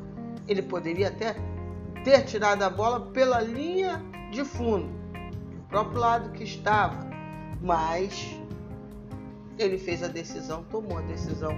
[0.48, 1.36] Ele poderia até
[2.04, 4.88] ter tirado a bola pela linha de fundo,
[5.50, 7.05] do próprio lado que estava,
[7.60, 8.38] mas
[9.58, 11.52] ele fez a decisão, tomou a decisão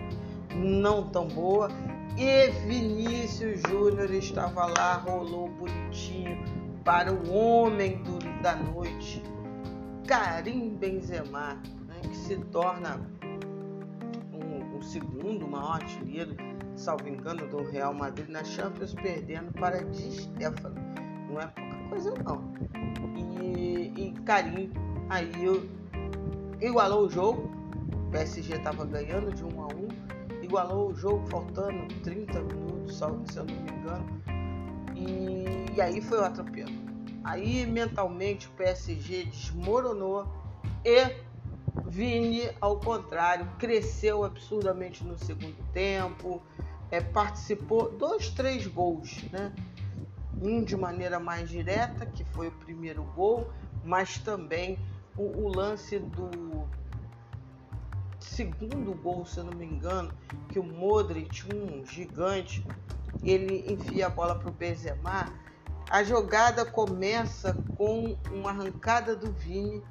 [0.54, 1.68] não tão boa
[2.16, 6.36] e Vinícius Júnior estava lá, rolou bonitinho
[6.84, 9.22] para o homem do, da noite,
[10.06, 13.00] Karim Benzema, né, que se torna
[14.32, 16.34] um, um segundo maior artilheiro,
[16.74, 20.74] salvo engano, do Real Madrid na Champions, perdendo para Di Stefano.
[21.30, 22.52] Não é pouca coisa não.
[23.14, 24.72] E, e Karim
[25.10, 25.46] aí
[26.60, 27.50] igualou o jogo,
[27.92, 33.04] o PSG estava ganhando de 1 a 1 igualou o jogo faltando 30 minutos, se
[33.04, 34.22] eu não me engano.
[34.96, 36.72] E, e aí foi o atropelo
[37.22, 40.26] Aí mentalmente o PSG desmoronou
[40.84, 41.28] e
[41.86, 46.42] Vini, ao contrário, cresceu absurdamente no segundo tempo,
[46.90, 49.52] é, participou dois, três gols, né?
[50.40, 53.48] Um de maneira mais direta, que foi o primeiro gol,
[53.84, 54.78] mas também
[55.18, 56.66] o, o lance do
[58.20, 60.12] segundo gol, se eu não me engano,
[60.48, 62.64] que o Modric, um gigante,
[63.22, 65.26] ele enfia a bola para o Benzema.
[65.90, 69.82] A jogada começa com uma arrancada do Vini.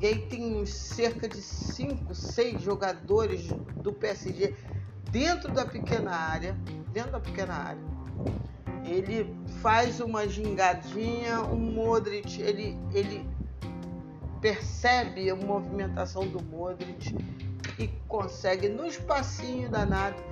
[0.00, 4.54] E aí tem cerca de 5, 6 jogadores do PSG
[5.10, 6.54] dentro da pequena área.
[6.92, 7.96] Dentro da pequena área.
[8.84, 13.28] Ele faz uma gingadinha, o Modric, ele, ele
[14.40, 17.16] percebe a movimentação do Modric
[17.78, 20.22] e consegue no espacinho danado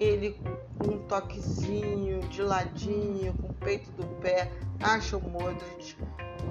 [0.00, 0.36] ele
[0.78, 4.50] com um toquezinho de ladinho, com o peito do pé,
[4.80, 5.96] acha o Modric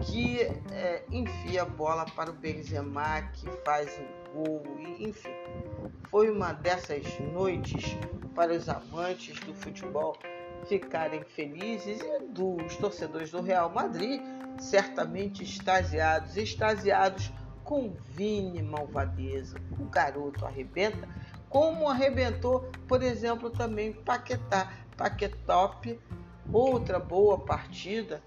[0.03, 4.63] que é, enfia a bola para o Benzema que faz o gol,
[4.99, 5.33] enfim.
[6.09, 7.97] Foi uma dessas noites
[8.33, 10.15] para os amantes do futebol
[10.65, 14.21] ficarem felizes e dos torcedores do Real Madrid
[14.57, 17.31] certamente extasiados, extasiados
[17.63, 19.57] com Vini Malvadeza.
[19.79, 21.07] O garoto arrebenta,
[21.49, 24.71] como arrebentou, por exemplo, também Paquetá.
[24.97, 25.99] Paquetop,
[26.51, 28.21] outra boa partida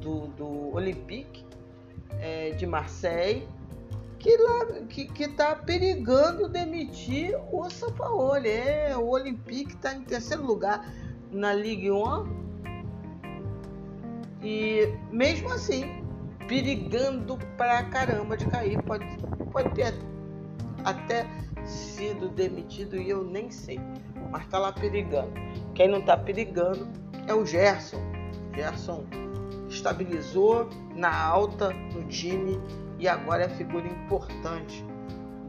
[0.00, 1.44] do, do Olympique
[2.20, 3.46] é, de Marseille,
[4.18, 8.48] que lá que, que tá perigando demitir o Sampaoli.
[8.48, 10.90] É, o Olympique está em terceiro lugar
[11.30, 12.43] na Ligue 1
[14.44, 16.04] e mesmo assim
[16.46, 18.80] perigando pra caramba de cair.
[18.82, 19.06] Pode,
[19.50, 19.94] pode ter
[20.84, 21.26] até
[21.64, 23.80] sido demitido e eu nem sei.
[24.30, 25.32] Mas tá lá perigando.
[25.74, 26.86] Quem não tá perigando
[27.26, 28.00] é o Gerson.
[28.54, 29.04] Gerson
[29.68, 32.60] estabilizou na alta no time
[32.98, 34.84] e agora é figura importante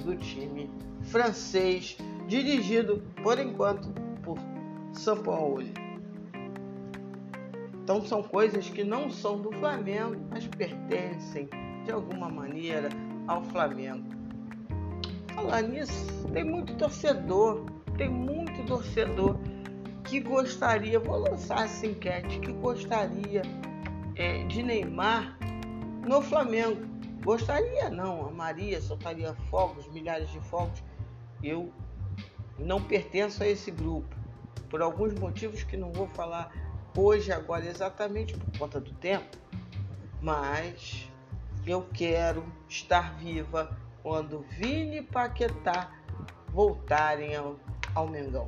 [0.03, 0.69] do time
[1.03, 3.89] francês, dirigido por enquanto
[4.23, 4.37] por
[4.93, 5.84] Sampaoli.
[7.85, 11.47] Então são coisas que não são do Flamengo, mas pertencem
[11.83, 12.89] de alguma maneira
[13.27, 14.07] ao Flamengo.
[15.35, 17.63] Falar nisso, tem muito torcedor,
[17.95, 19.37] tem muito torcedor
[20.03, 23.43] que gostaria, vou lançar essa enquete, que gostaria
[24.15, 25.37] é, de Neymar
[26.07, 26.81] no Flamengo.
[27.23, 30.83] Gostaria não, a Maria soltaria fogos, milhares de fogos.
[31.43, 31.71] Eu
[32.57, 34.15] não pertenço a esse grupo,
[34.71, 36.64] por alguns motivos que não vou falar
[36.95, 39.37] hoje, agora, exatamente por conta do tempo,
[40.21, 41.09] mas
[41.65, 45.91] eu quero estar viva quando Vini e Paquetá
[46.49, 47.57] voltarem ao,
[47.93, 48.47] ao Mengão.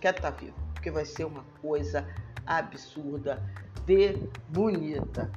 [0.00, 2.06] Quero estar viva, porque vai ser uma coisa
[2.46, 3.42] absurda
[3.84, 4.14] de
[4.48, 5.30] bonita.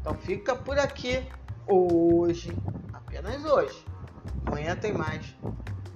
[0.00, 1.26] Então fica por aqui
[1.66, 2.52] hoje,
[2.92, 3.84] apenas hoje.
[4.46, 5.34] Amanhã tem mais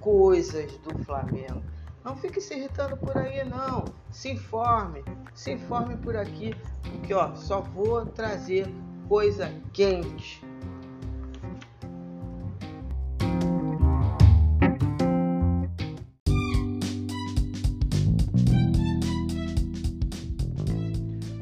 [0.01, 1.63] coisas do Flamengo.
[2.07, 3.85] Não fique se irritando por aí, não.
[4.13, 5.03] Se informe,
[5.35, 8.69] se informe por aqui, porque ó, só vou trazer
[9.09, 10.41] coisa quente.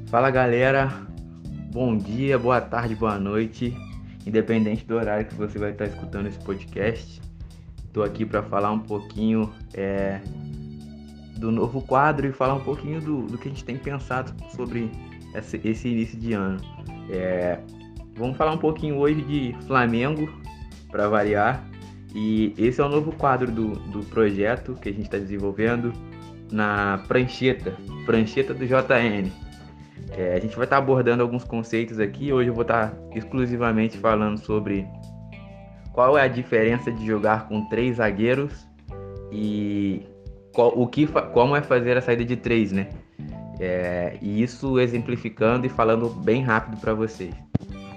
[0.06, 0.88] Fala galera,
[1.70, 3.76] bom dia, boa tarde, boa noite,
[4.26, 7.20] independente do horário que você vai estar escutando esse podcast.
[7.84, 10.20] Estou aqui para falar um pouquinho é,
[11.44, 14.90] do novo quadro e falar um pouquinho do, do que a gente tem pensado sobre
[15.34, 16.58] esse, esse início de ano.
[17.10, 17.58] É,
[18.16, 20.26] vamos falar um pouquinho hoje de Flamengo,
[20.90, 21.62] para variar.
[22.14, 25.92] E esse é o novo quadro do, do projeto que a gente está desenvolvendo
[26.50, 27.76] na prancheta,
[28.06, 29.30] prancheta do JN.
[30.12, 32.32] É, a gente vai estar tá abordando alguns conceitos aqui.
[32.32, 34.86] Hoje eu vou estar tá exclusivamente falando sobre
[35.92, 38.66] qual é a diferença de jogar com três zagueiros
[39.30, 40.06] e
[40.54, 42.88] qual, o que, como é fazer a saída de três, né?
[43.60, 47.34] É, e isso exemplificando e falando bem rápido para vocês.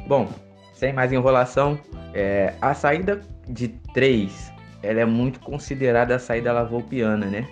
[0.08, 0.28] Bom,
[0.74, 1.80] sem mais enrolação,
[2.14, 4.52] é, a saída de três,
[4.84, 7.48] ela é muito considerada a saída lavoupiana, né?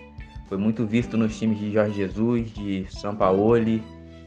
[0.48, 3.82] Foi muito visto nos times de Jorge Jesus, de São Paulo e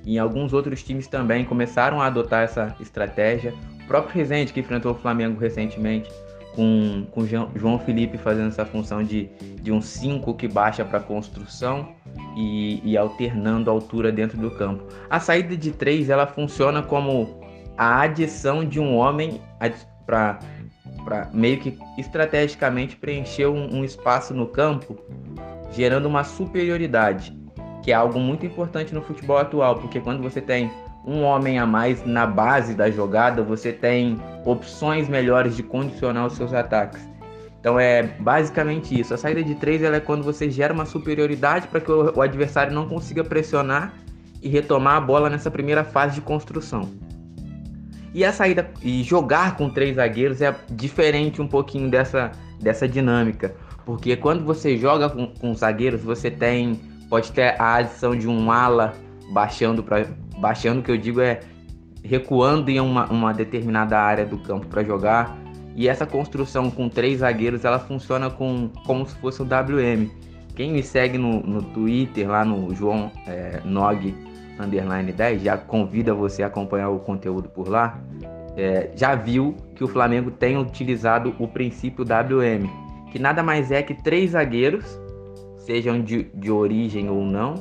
[0.04, 3.54] em alguns outros times também começaram a adotar essa estratégia.
[3.84, 6.10] O próprio Rezende, que enfrentou o Flamengo recentemente,
[6.55, 9.28] com, com João Felipe fazendo essa função de,
[9.62, 11.94] de um 5 que baixa para construção
[12.36, 14.84] e, e, alternando a altura dentro do campo.
[15.09, 17.40] A saída de 3 ela funciona como
[17.76, 19.40] a adição de um homem
[20.05, 20.40] para
[21.32, 24.99] meio que estrategicamente preencher um, um espaço no campo,
[25.70, 27.36] gerando uma superioridade,
[27.82, 30.70] que é algo muito importante no futebol atual, porque quando você tem
[31.09, 36.34] um homem a mais na base da jogada, você tem opções melhores de condicionar os
[36.34, 37.00] seus ataques.
[37.59, 39.14] Então é basicamente isso.
[39.14, 42.74] A saída de três é quando você gera uma superioridade para que o, o adversário
[42.74, 43.94] não consiga pressionar
[44.42, 46.90] e retomar a bola nessa primeira fase de construção.
[48.12, 53.54] E a saída e jogar com três zagueiros é diferente um pouquinho dessa, dessa dinâmica,
[53.84, 56.78] porque quando você joga com, com zagueiros, você tem
[57.09, 58.92] pode ter a adição de um ala
[59.30, 60.06] baixando para
[60.41, 61.41] baixando que eu digo é
[62.03, 65.36] recuando em uma, uma determinada área do campo para jogar.
[65.74, 70.11] E essa construção com três zagueiros ela funciona com, como se fosse o WM.
[70.57, 74.12] Quem me segue no, no Twitter, lá no João é, Nog
[74.59, 78.01] underline 10, já convida você a acompanhar o conteúdo por lá.
[78.57, 82.68] É, já viu que o Flamengo tem utilizado o princípio WM,
[83.12, 84.84] que nada mais é que três zagueiros,
[85.59, 87.55] sejam de, de origem ou não,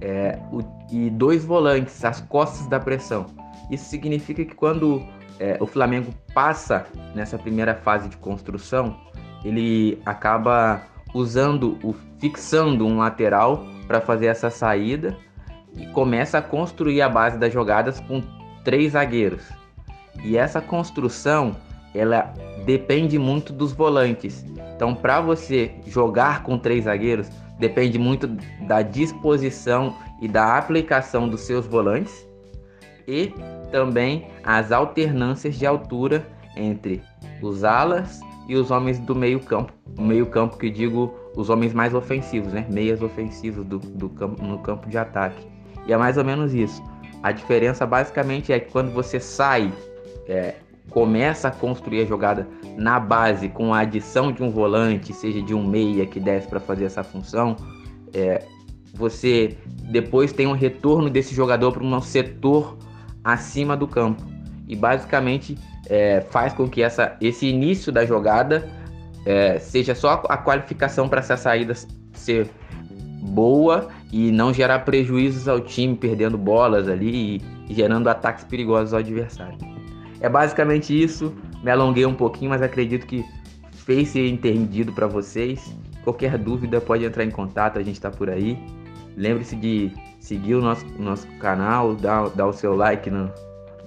[0.00, 3.26] é, o, e dois volantes, as costas da pressão.
[3.70, 5.02] Isso significa que quando
[5.38, 8.96] é, o Flamengo passa nessa primeira fase de construção,
[9.44, 10.82] ele acaba
[11.14, 15.16] usando, o, fixando um lateral para fazer essa saída
[15.76, 18.22] e começa a construir a base das jogadas com
[18.64, 19.42] três zagueiros.
[20.24, 21.56] E essa construção,
[21.94, 22.32] ela
[22.64, 24.44] depende muito dos volantes.
[24.74, 27.30] Então, para você jogar com três zagueiros,
[27.60, 28.26] depende muito
[28.66, 32.26] da disposição e da aplicação dos seus volantes
[33.06, 33.32] e
[33.70, 37.02] também as alternâncias de altura entre
[37.42, 39.72] os alas e os homens do meio campo.
[39.96, 42.66] O meio campo que digo os homens mais ofensivos, né?
[42.68, 45.46] Meias ofensivos do, do campo, no campo de ataque.
[45.86, 46.82] E é mais ou menos isso.
[47.22, 49.72] A diferença basicamente é que quando você sai,
[50.26, 50.54] é,
[50.90, 55.54] começa a construir a jogada na base com a adição de um volante, seja de
[55.54, 57.56] um meia que desce para fazer essa função,
[58.12, 58.44] é,
[58.92, 62.76] você depois tem um retorno desse jogador para um setor
[63.22, 64.22] acima do campo.
[64.66, 65.56] E basicamente
[65.88, 68.68] é, faz com que essa, esse início da jogada
[69.24, 71.74] é, seja só a qualificação para essa saída
[72.12, 72.48] ser
[73.22, 78.92] boa e não gerar prejuízos ao time, perdendo bolas ali e, e gerando ataques perigosos
[78.92, 79.58] ao adversário.
[80.20, 81.34] É basicamente isso.
[81.62, 83.24] Me alonguei um pouquinho, mas acredito que
[83.72, 85.74] fez ser entendido para vocês.
[86.04, 88.58] Qualquer dúvida pode entrar em contato, a gente está por aí.
[89.16, 93.30] Lembre-se de seguir o nosso, nosso canal, dar, dar o seu like no,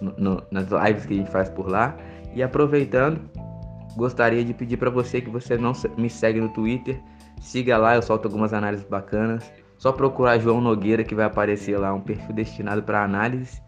[0.02, 1.96] no, nas lives que a gente faz por lá.
[2.36, 3.22] E aproveitando,
[3.96, 7.00] gostaria de pedir para você que você não me segue no Twitter,
[7.40, 9.52] siga lá, eu solto algumas análises bacanas.
[9.78, 13.63] Só procurar João Nogueira que vai aparecer lá um perfil destinado para análise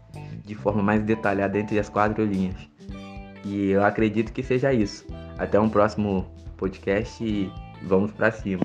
[0.46, 2.56] de forma mais detalhada entre as quatro linhas.
[3.44, 5.04] E eu acredito que seja isso.
[5.36, 6.24] Até um próximo
[6.56, 8.62] podcast e vamos para cima.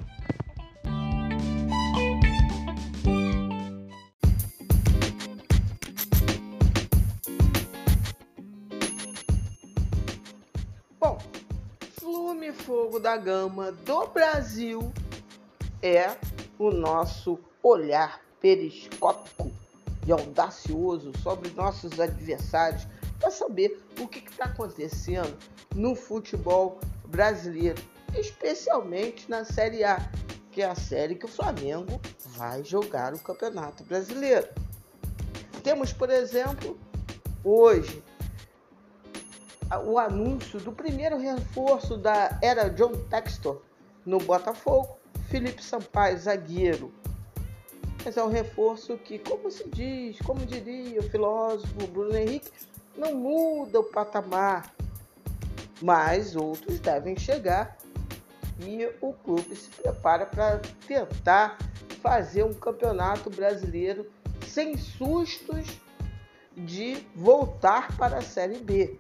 [11.00, 11.18] Bom,
[12.00, 14.94] Flume Fogo da Gama do Brasil
[15.82, 16.12] é
[16.60, 19.51] o nosso olhar periscópico
[20.06, 22.88] e audacioso sobre nossos adversários
[23.20, 25.38] para saber o que está acontecendo
[25.76, 27.82] no futebol brasileiro,
[28.16, 29.98] especialmente na Série A,
[30.52, 34.48] que é a série que o Flamengo vai jogar o Campeonato Brasileiro.
[35.64, 36.78] Temos, por exemplo,
[37.44, 38.04] hoje
[39.86, 43.62] o anúncio do primeiro reforço da era John Textor
[44.06, 44.98] no Botafogo,
[45.30, 46.92] Felipe Sampaio, zagueiro,
[48.04, 52.50] mas é um reforço que, como se diz, como diria o filósofo Bruno Henrique,
[52.98, 54.74] não muda o patamar,
[55.82, 57.78] mas outros devem chegar
[58.60, 61.58] e o clube se prepara para tentar
[62.02, 64.10] fazer um campeonato brasileiro
[64.48, 65.80] sem sustos
[66.56, 69.00] de voltar para a Série B.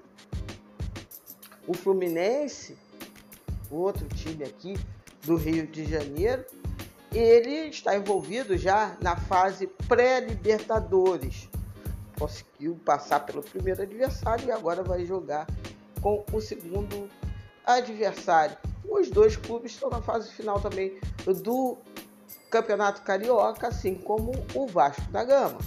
[1.68, 2.78] O Fluminense,
[3.70, 4.76] outro time aqui
[5.24, 6.46] do Rio de Janeiro,
[7.14, 11.50] ele está envolvido já na fase pré-Libertadores.
[12.18, 15.48] Conseguiu passar pelo primeiro adversário e agora vai jogar
[16.02, 17.10] com o segundo
[17.66, 18.58] adversário.
[18.88, 21.00] Os dois clubes estão na fase final também
[21.44, 21.78] do
[22.50, 25.58] Campeonato Carioca, assim como o Vasco da Gama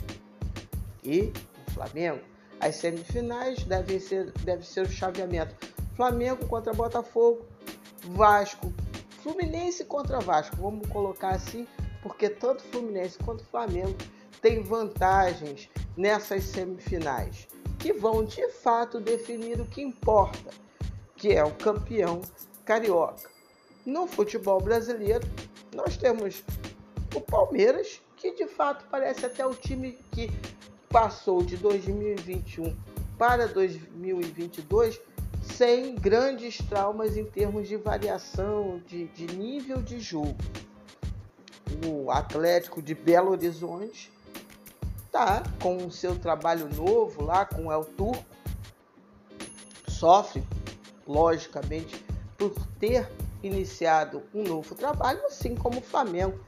[1.03, 1.32] e
[1.66, 2.20] o Flamengo.
[2.61, 5.55] As semifinais devem ser, deve ser o chaveamento:
[5.97, 7.45] Flamengo contra Botafogo,
[8.03, 8.72] Vasco
[9.25, 11.66] Fluminense contra Vasco, vamos colocar assim,
[12.03, 13.97] porque tanto Fluminense quanto Flamengo
[14.43, 17.49] têm vantagens nessas semifinais,
[17.79, 20.51] que vão de fato definir o que importa,
[21.16, 22.20] que é o campeão
[22.66, 23.31] carioca.
[23.87, 25.27] No futebol brasileiro,
[25.75, 26.45] nós temos
[27.14, 30.31] o Palmeiras, que de fato parece até o time que
[30.91, 32.77] passou de 2021
[33.16, 35.01] para 2022
[35.53, 40.36] sem grandes traumas em termos de variação de, de nível de jogo.
[41.86, 44.12] O Atlético de Belo Horizonte
[45.07, 48.24] está com o seu trabalho novo lá com o El Turco,
[49.86, 50.42] sofre,
[51.07, 52.05] logicamente,
[52.36, 53.09] por ter
[53.42, 56.38] iniciado um novo trabalho, assim como o Flamengo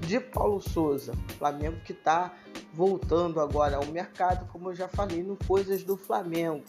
[0.00, 1.12] de Paulo Souza.
[1.38, 2.34] Flamengo que está
[2.72, 6.64] voltando agora ao mercado, como eu já falei no Coisas do Flamengo.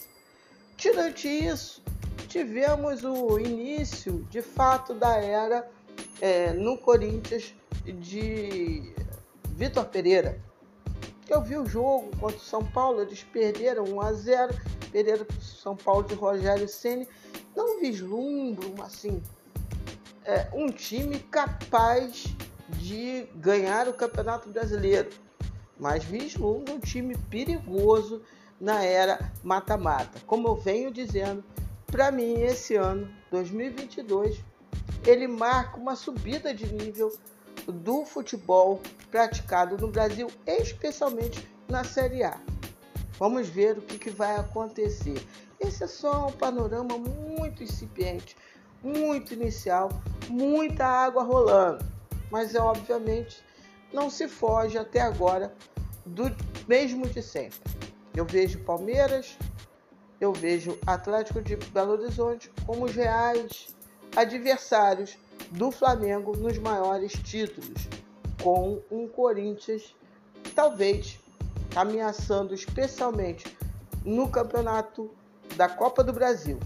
[0.80, 1.84] Tirante isso,
[2.30, 5.70] tivemos o início de fato da era
[6.22, 7.54] é, no Corinthians
[7.84, 8.94] de
[9.50, 10.42] Vitor Pereira.
[11.28, 14.56] Eu vi o jogo contra o São Paulo, eles perderam 1 a 0
[14.90, 17.06] perderam para o São Paulo de Rogério Ceni.
[17.54, 19.22] Não vislumbro assim,
[20.24, 22.24] é, um time capaz
[22.70, 25.10] de ganhar o Campeonato Brasileiro,
[25.78, 28.22] mas vislumbra um time perigoso
[28.60, 30.20] na era mata-mata.
[30.26, 31.44] Como eu venho dizendo,
[31.88, 34.44] para mim esse ano, 2022,
[35.06, 37.16] ele marca uma subida de nível
[37.68, 38.82] do futebol
[39.12, 42.40] praticado no Brasil, especialmente na Série A.
[43.18, 45.22] Vamos ver o que, que vai acontecer.
[45.60, 48.36] Esse é só um panorama muito incipiente,
[48.82, 49.90] muito inicial,
[50.30, 52.00] muita água rolando
[52.32, 53.44] mas é obviamente
[53.92, 55.54] não se foge até agora
[56.06, 56.24] do
[56.68, 57.60] mesmo de sempre.
[58.20, 59.38] Eu vejo Palmeiras,
[60.20, 63.74] eu vejo Atlético de Belo Horizonte como os reais
[64.14, 65.18] adversários
[65.52, 67.88] do Flamengo nos maiores títulos,
[68.44, 69.96] com um Corinthians
[70.54, 71.18] talvez
[71.74, 73.58] ameaçando especialmente
[74.04, 75.10] no campeonato
[75.56, 76.60] da Copa do Brasil.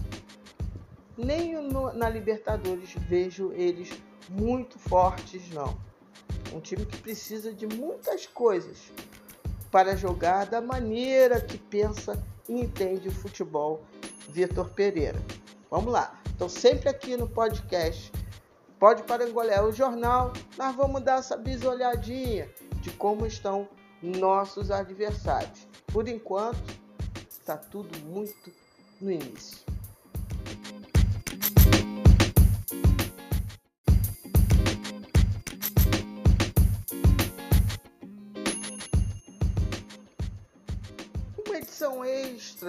[1.16, 3.92] Nem no, na Libertadores vejo eles
[4.28, 5.78] muito fortes, não.
[6.52, 8.90] Um time que precisa de muitas coisas
[9.74, 13.82] para jogar da maneira que pensa e entende o futebol
[14.28, 15.20] Vitor Pereira.
[15.68, 16.16] Vamos lá.
[16.32, 18.12] Então, sempre aqui no podcast
[18.78, 22.48] Pode Parangolé, o jornal, nós vamos dar essa bisolhadinha
[22.82, 23.68] de como estão
[24.00, 25.66] nossos adversários.
[25.88, 26.72] Por enquanto,
[27.28, 28.52] está tudo muito
[29.00, 29.58] no início.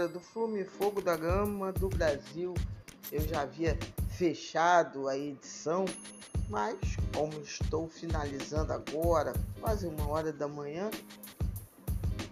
[0.03, 2.53] Do Flume Fogo da Gama do Brasil.
[3.09, 3.79] Eu já havia
[4.09, 5.85] fechado a edição,
[6.49, 6.75] mas
[7.15, 9.31] como estou finalizando agora,
[9.61, 10.91] quase uma hora da manhã,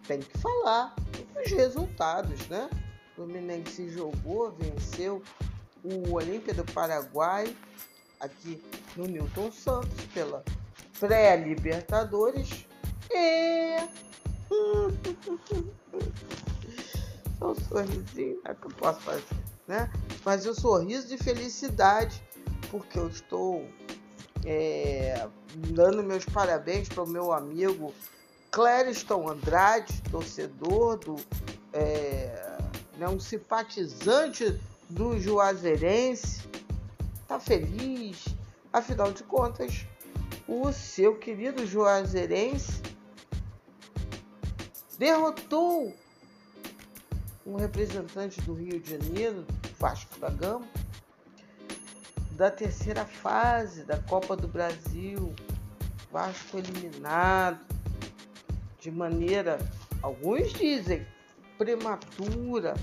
[0.06, 0.94] tem que falar
[1.42, 2.70] os resultados, né?
[3.14, 5.24] O Fluminense jogou, venceu
[5.84, 7.56] o Olímpia do Paraguai
[8.20, 8.62] aqui
[8.98, 10.44] no Newton Santos pela
[11.00, 12.66] pré-Libertadores
[13.10, 13.78] e
[17.44, 19.36] Só um sorrisinho é que eu posso fazer,
[19.68, 19.92] né?
[20.24, 22.24] Mas um sorriso de felicidade,
[22.72, 23.68] porque eu estou
[24.46, 25.28] é,
[25.74, 27.94] dando meus parabéns para o meu amigo
[28.50, 31.18] Clériston Andrade, torcedor do.
[31.74, 32.60] É,
[32.98, 34.58] né, um simpatizante
[34.90, 36.48] do Juazeirense,
[37.28, 38.24] tá feliz,
[38.72, 39.86] afinal de contas,
[40.48, 42.82] o seu querido Juazeirense
[44.98, 45.94] derrotou
[47.46, 49.46] um representante do Rio de Janeiro,
[49.78, 50.68] Vasco da Gama,
[52.32, 55.34] da terceira fase da Copa do Brasil.
[56.12, 57.60] Vasco eliminado
[58.80, 59.58] de maneira,
[60.02, 61.08] alguns dizem,
[61.58, 62.76] prematura.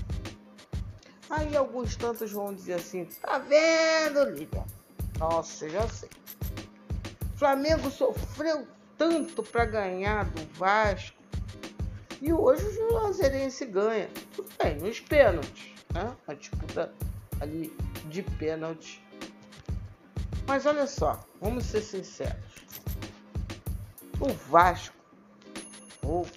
[1.29, 4.65] Aí alguns tantos vão dizer assim: tá vendo, Lívia?
[5.17, 6.09] Nossa, já sei.
[7.35, 11.21] Flamengo sofreu tanto para ganhar do Vasco
[12.21, 14.09] e hoje o Juazeirense ganha.
[14.63, 15.73] Bem, nos pênaltis.
[15.91, 16.15] Né?
[16.27, 16.93] A disputa
[17.39, 19.03] ali de pênalti.
[20.45, 22.61] Mas olha só, vamos ser sinceros.
[24.19, 24.95] O Vasco,
[26.03, 26.27] ou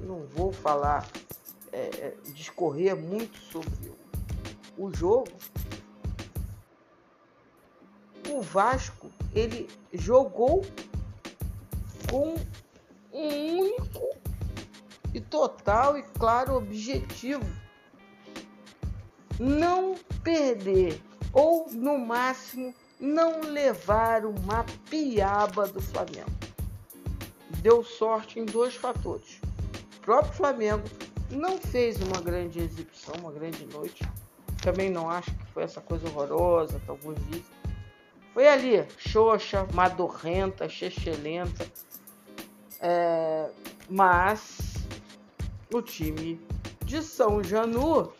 [0.00, 1.06] não vou falar,
[1.72, 3.92] é, é, discorrer muito sobre
[4.78, 5.28] o jogo.
[8.30, 10.64] O Vasco, ele jogou
[12.08, 12.34] com
[13.12, 14.19] um único
[15.14, 17.44] e total e claro objetivo
[19.38, 21.00] não perder
[21.32, 26.30] ou no máximo não levar uma piaba do Flamengo.
[27.62, 29.40] Deu sorte em dois fatores.
[29.96, 30.84] O próprio Flamengo
[31.30, 34.02] não fez uma grande exibição, uma grande noite.
[34.62, 37.60] Também não acho que foi essa coisa horrorosa que alguns dizem.
[38.34, 41.66] Foi ali, xoxa, madorrenta, chechelenta.
[42.80, 43.50] É,
[43.88, 44.69] mas
[45.72, 46.40] o time
[46.84, 48.12] de São Janu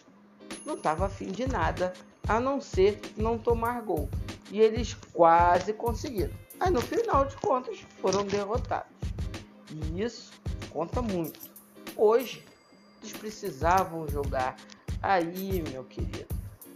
[0.64, 1.92] não estava afim de nada
[2.28, 4.09] a não ser não tomar gol.
[4.51, 6.32] E eles quase conseguiram.
[6.59, 8.90] Aí no final de contas foram derrotados.
[9.70, 10.32] E isso
[10.70, 11.51] conta muito.
[11.96, 12.44] Hoje
[13.01, 14.57] eles precisavam jogar.
[15.03, 16.26] Aí, meu querido,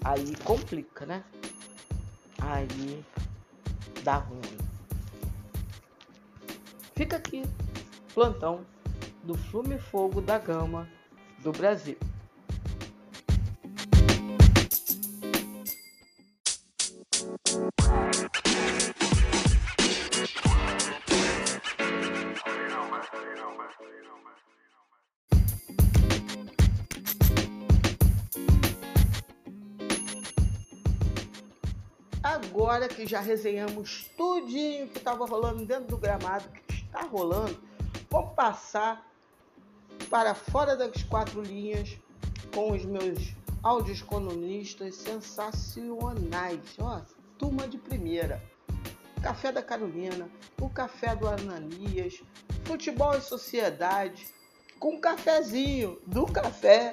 [0.03, 1.23] aí complica, né?
[2.41, 3.05] Aí
[4.03, 4.41] dá ruim.
[6.95, 7.43] Fica aqui,
[8.15, 8.65] plantão
[9.25, 10.87] do Flume Fogo da Gama
[11.39, 11.97] do Brasil.
[32.23, 37.59] Agora que já resenhamos tudinho que estava rolando dentro do gramado, que está rolando,
[38.11, 39.14] vamos passar
[40.15, 41.99] para fora das quatro linhas
[42.55, 43.35] com os meus
[43.65, 46.61] áudios colunistas sensacionais.
[46.79, 47.01] Ó,
[47.37, 48.41] turma de primeira.
[49.21, 50.29] Café da Carolina,
[50.61, 52.23] o Café do Ananias,
[52.63, 54.25] Futebol e Sociedade,
[54.79, 56.93] com um cafezinho do café.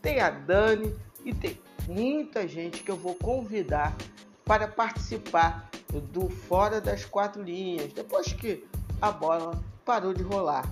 [0.00, 3.94] Tem a Dani e tem muita gente que eu vou convidar
[4.42, 8.66] para participar do Fora das Quatro Linhas, depois que
[9.02, 10.64] a bola parou de rolar.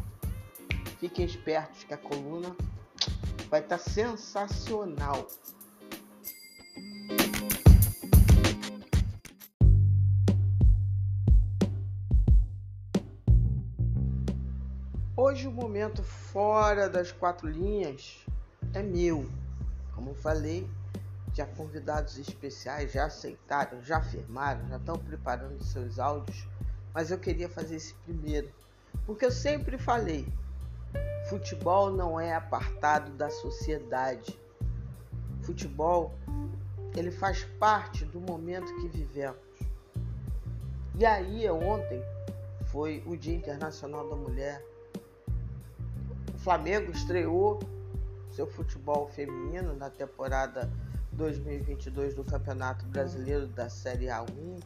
[1.03, 2.55] Fiquem espertos que a coluna
[3.51, 5.27] vai estar tá sensacional.
[15.17, 18.25] Hoje o momento fora das quatro linhas
[18.73, 19.29] é meu.
[19.97, 20.71] Como falei,
[21.35, 26.47] já convidados especiais já aceitaram, já firmaram, já estão preparando seus áudios,
[26.95, 28.49] mas eu queria fazer esse primeiro,
[29.05, 30.25] porque eu sempre falei,
[31.29, 34.39] Futebol não é apartado da sociedade.
[35.41, 36.15] Futebol,
[36.95, 39.41] ele faz parte do momento que vivemos.
[40.95, 42.03] E aí, ontem
[42.67, 44.63] foi o Dia Internacional da Mulher.
[46.35, 47.61] O Flamengo estreou
[48.31, 50.71] seu futebol feminino na temporada
[51.13, 54.63] 2022 do Campeonato Brasileiro da Série A1,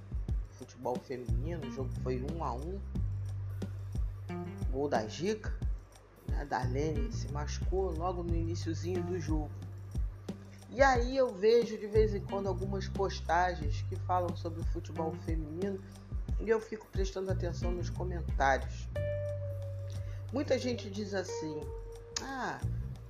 [0.51, 1.67] futebol feminino.
[1.67, 2.81] O jogo foi 1 a 1.
[4.73, 5.53] Gol da Gica
[6.39, 9.51] a Darlene se machucou logo no iníciozinho do jogo.
[10.71, 15.15] E aí eu vejo de vez em quando algumas postagens que falam sobre o futebol
[15.25, 15.81] feminino
[16.41, 18.89] e eu fico prestando atenção nos comentários.
[20.33, 21.61] Muita gente diz assim:
[22.21, 22.61] "Ah,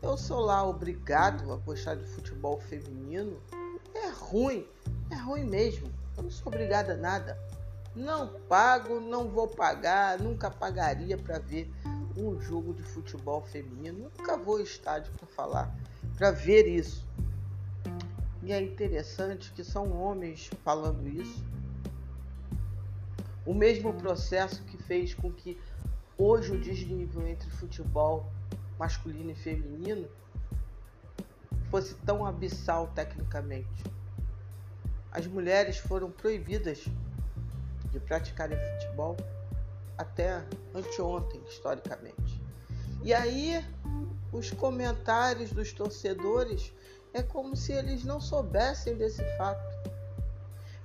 [0.00, 3.40] eu sou lá obrigado a gostar de futebol feminino.
[3.94, 4.68] É ruim,
[5.10, 5.90] é ruim mesmo.
[6.16, 7.38] Eu não sou obrigada a nada.
[7.94, 11.72] Não pago, não vou pagar, nunca pagaria para ver
[12.16, 14.10] um jogo de futebol feminino.
[14.18, 15.74] Nunca vou ao estádio para falar,
[16.16, 17.06] para ver isso.
[18.42, 21.44] E é interessante que são homens falando isso.
[23.44, 25.58] O mesmo processo que fez com que
[26.16, 28.30] hoje o desnível entre futebol
[28.78, 30.08] masculino e feminino
[31.70, 33.84] fosse tão abissal tecnicamente.
[35.10, 36.84] As mulheres foram proibidas
[37.90, 39.16] de praticarem futebol
[39.98, 40.44] até
[40.74, 42.42] anteontem, historicamente.
[43.02, 43.64] E aí,
[44.32, 46.72] os comentários dos torcedores
[47.12, 49.64] é como se eles não soubessem desse fato.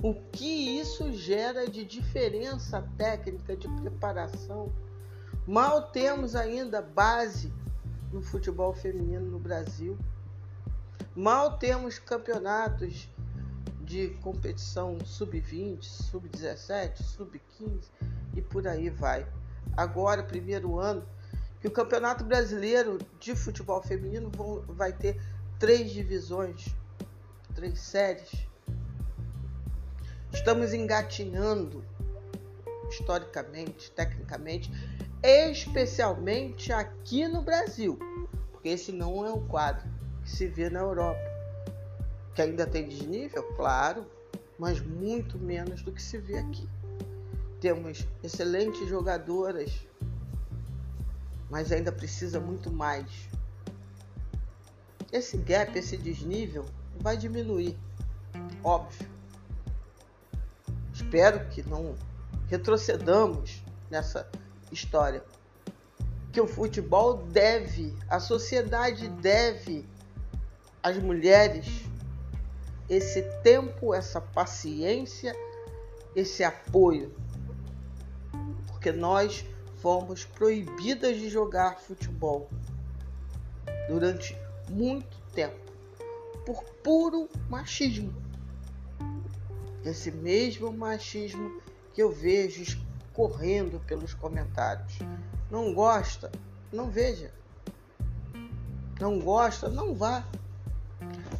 [0.02, 4.72] O que isso gera de diferença técnica, de preparação?
[5.46, 7.54] Mal temos ainda base
[8.12, 9.98] no futebol feminino no Brasil.
[11.16, 13.10] Mal temos campeonatos
[13.92, 17.90] de competição sub-20, sub-17, sub-15
[18.34, 19.28] e por aí vai.
[19.76, 21.06] Agora, primeiro ano,
[21.60, 24.32] que o Campeonato Brasileiro de Futebol Feminino
[24.70, 25.22] vai ter
[25.60, 26.74] três divisões,
[27.54, 28.32] três séries.
[30.32, 31.84] Estamos engatinhando
[32.90, 34.72] historicamente, tecnicamente,
[35.22, 38.00] especialmente aqui no Brasil,
[38.54, 39.86] porque esse não é um quadro
[40.24, 41.31] que se vê na Europa,
[42.34, 44.06] que ainda tem desnível, claro,
[44.58, 46.68] mas muito menos do que se vê aqui.
[47.60, 49.72] Temos excelentes jogadoras,
[51.50, 53.30] mas ainda precisa muito mais.
[55.12, 56.66] Esse gap, esse desnível
[57.00, 57.78] vai diminuir,
[58.64, 59.10] óbvio.
[60.94, 61.96] Espero que não
[62.48, 64.30] retrocedamos nessa
[64.72, 65.24] história.
[66.32, 69.86] Que o futebol deve, a sociedade deve
[70.82, 71.91] às mulheres
[72.94, 75.36] esse tempo, essa paciência,
[76.16, 77.12] esse apoio
[78.82, 79.46] porque nós
[79.78, 82.50] fomos proibidas de jogar futebol
[83.88, 84.36] durante
[84.68, 85.72] muito tempo
[86.44, 88.12] por puro machismo.
[89.86, 91.62] Esse mesmo machismo
[91.94, 94.98] que eu vejo escorrendo pelos comentários.
[95.52, 96.32] Não gosta?
[96.74, 97.32] Não veja.
[99.00, 99.70] Não gosta?
[99.70, 100.26] Não vá.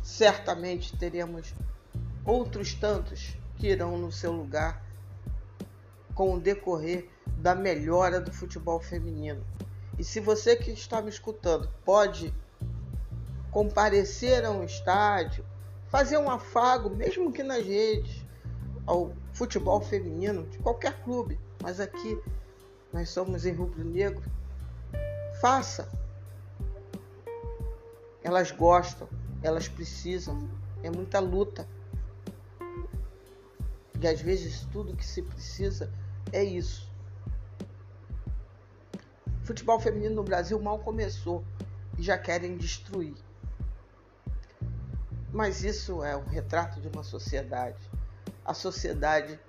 [0.02, 1.54] Certamente teremos
[2.26, 4.84] outros tantos que irão no seu lugar
[6.14, 9.44] com o decorrer da melhora do futebol feminino.
[9.98, 12.34] E se você que está me escutando pode
[13.52, 15.46] comparecer a um estádio,
[15.90, 18.26] fazer um afago, mesmo que nas redes,
[18.86, 22.20] ao futebol feminino de qualquer clube, mas aqui
[22.92, 24.24] nós somos em rubro negro,
[25.40, 25.90] faça.
[28.24, 29.08] Elas gostam,
[29.44, 30.50] elas precisam,
[30.84, 31.68] é muita luta.
[34.00, 35.92] E às vezes tudo que se precisa
[36.32, 36.90] é isso.
[39.42, 41.44] O futebol feminino no Brasil mal começou
[41.98, 43.16] e já querem destruir.
[45.32, 47.78] Mas isso é um retrato de uma sociedade.
[48.44, 49.40] A sociedade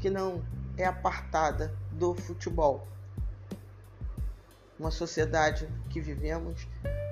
[0.00, 0.44] que não
[0.76, 2.86] é apartada do futebol.
[4.78, 6.66] Uma sociedade que vivemos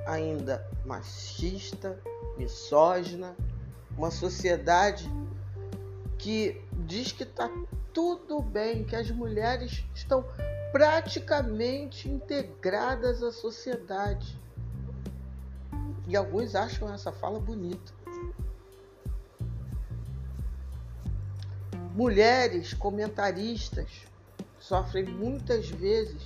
[0.06, 2.00] ainda machista,
[2.40, 3.36] misógina,
[3.96, 5.10] uma sociedade
[6.18, 7.50] que diz que está
[7.92, 10.24] tudo bem, que as mulheres estão
[10.72, 14.40] praticamente integradas à sociedade.
[16.06, 17.92] E alguns acham essa fala bonita.
[21.94, 24.06] Mulheres comentaristas
[24.58, 26.22] sofrem muitas vezes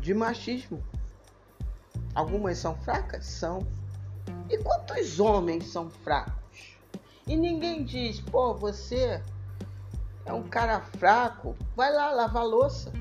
[0.00, 0.82] de machismo.
[2.14, 3.24] Algumas são fracas?
[3.26, 3.66] São.
[4.48, 6.78] E quantos homens são fracos?
[7.26, 9.22] E ninguém diz, pô, você
[10.24, 12.92] é um cara fraco, vai lá lavar louça.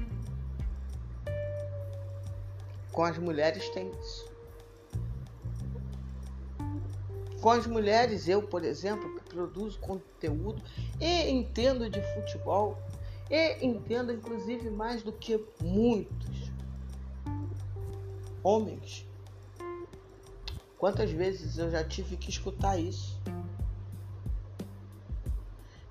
[2.91, 4.29] Com as mulheres tem isso.
[7.41, 10.61] Com as mulheres, eu, por exemplo, produzo conteúdo
[10.99, 12.77] e entendo de futebol,
[13.29, 16.51] e entendo inclusive mais do que muitos
[18.43, 19.06] homens.
[20.77, 23.19] Quantas vezes eu já tive que escutar isso?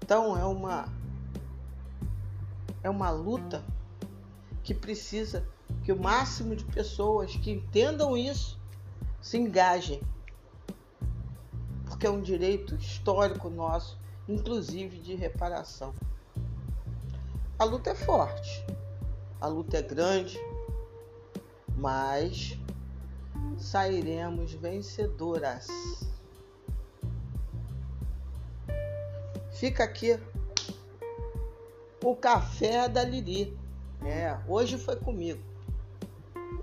[0.03, 0.89] Então é uma
[2.83, 3.65] é uma luta
[4.63, 5.47] que precisa
[5.83, 8.59] que o máximo de pessoas que entendam isso
[9.21, 10.01] se engajem
[11.97, 15.95] porque é um direito histórico nosso, inclusive de reparação.
[17.59, 18.67] A luta é forte,
[19.41, 20.39] a luta é grande,
[21.75, 22.59] mas
[23.59, 25.67] sairemos vencedoras.
[29.53, 30.19] Fica aqui
[32.05, 33.57] o café da Liri.
[34.05, 35.43] É, hoje foi comigo.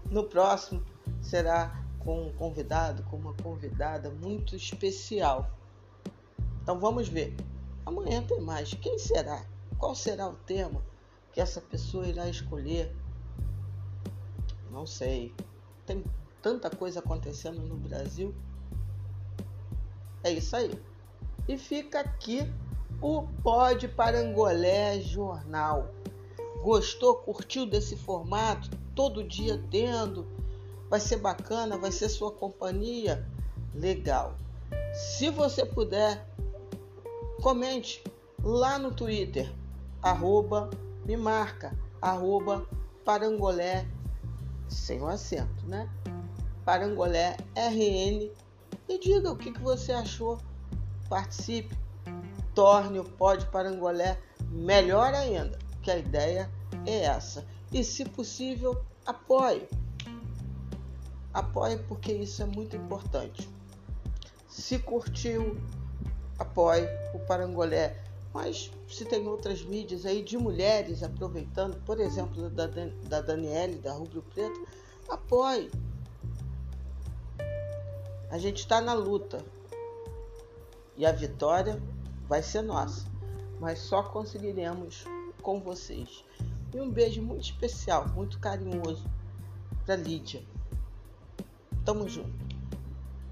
[0.10, 0.84] No próximo
[1.22, 5.50] será com um convidado, com uma convidada muito especial.
[6.62, 7.36] Então vamos ver.
[7.86, 8.74] Amanhã tem mais.
[8.74, 9.44] Quem será?
[9.78, 10.82] Qual será o tema
[11.32, 12.96] que essa pessoa irá escolher?
[14.72, 15.34] Não sei.
[15.86, 16.04] Tem
[16.44, 18.36] tanta coisa acontecendo no Brasil.
[20.24, 20.80] É isso aí.
[21.48, 22.42] E fica aqui
[23.02, 25.92] o Pode Parangolé Jornal.
[26.62, 28.70] Gostou, curtiu desse formato?
[28.94, 30.28] Todo dia tendo
[30.94, 33.28] Vai ser bacana, vai ser sua companhia?
[33.74, 34.36] Legal.
[34.94, 36.24] Se você puder,
[37.42, 38.04] comente
[38.44, 39.52] lá no Twitter,
[40.04, 40.70] arroba,
[41.04, 42.68] me marca, arroba
[43.04, 43.88] parangolé,
[44.68, 45.90] sem o acento, né?
[46.66, 48.32] Parangolé RN
[48.90, 50.40] e diga o que, que você achou.
[51.10, 51.76] Participe,
[52.56, 54.18] torne o Pode Parangolé
[54.50, 56.50] melhor ainda, que a ideia
[56.86, 57.46] é essa.
[57.72, 59.68] E se possível, apoie
[61.34, 63.50] apoie porque isso é muito importante.
[64.48, 65.58] Se curtiu,
[66.38, 67.98] apoie o Parangolé.
[68.34, 73.94] Mas se tem outras mídias aí de mulheres aproveitando, por exemplo, da, da Daniele, da
[73.94, 74.68] Rubro Preto,
[75.08, 75.70] apoie.
[78.34, 79.46] A gente está na luta
[80.98, 81.80] e a vitória
[82.28, 83.06] vai ser nossa,
[83.60, 85.06] mas só conseguiremos
[85.44, 86.26] com vocês.
[86.74, 89.06] E um beijo muito especial, muito carinhoso
[89.86, 90.42] para Lídia.
[91.86, 92.34] Tamo junto.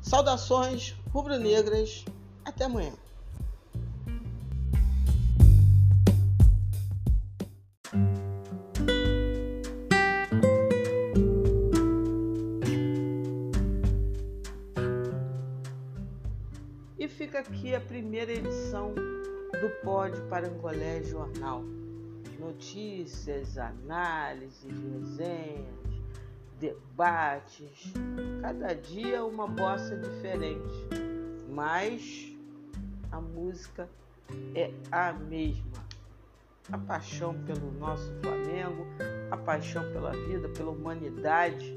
[0.03, 2.05] Saudações rubro-negras.
[2.45, 2.93] Até amanhã.
[18.21, 21.63] Primeira edição do Pod Parangolé Jornal.
[22.39, 25.65] Notícias, análises, resenhas
[26.59, 27.91] debates,
[28.39, 30.87] cada dia uma bossa diferente,
[31.49, 32.31] mas
[33.11, 33.89] a música
[34.53, 35.83] é a mesma.
[36.71, 38.85] A paixão pelo nosso Flamengo,
[39.31, 41.75] a paixão pela vida, pela humanidade,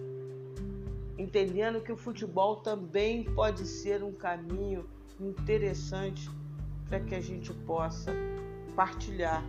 [1.17, 4.87] entendendo que o futebol também pode ser um caminho
[5.21, 6.31] interessante
[6.89, 8.13] para que a gente possa
[8.75, 9.45] partilhar,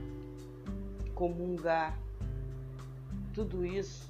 [1.13, 1.97] comungar.
[3.33, 4.09] Tudo isso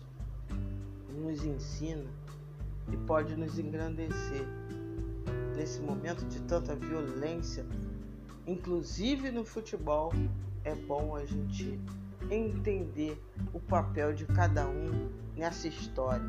[1.09, 2.05] nos ensina
[2.91, 4.45] e pode nos engrandecer
[5.55, 7.65] nesse momento de tanta violência,
[8.45, 10.13] inclusive no futebol.
[10.63, 11.79] É bom a gente
[12.29, 13.21] entender
[13.53, 16.25] o papel de cada um nessa história.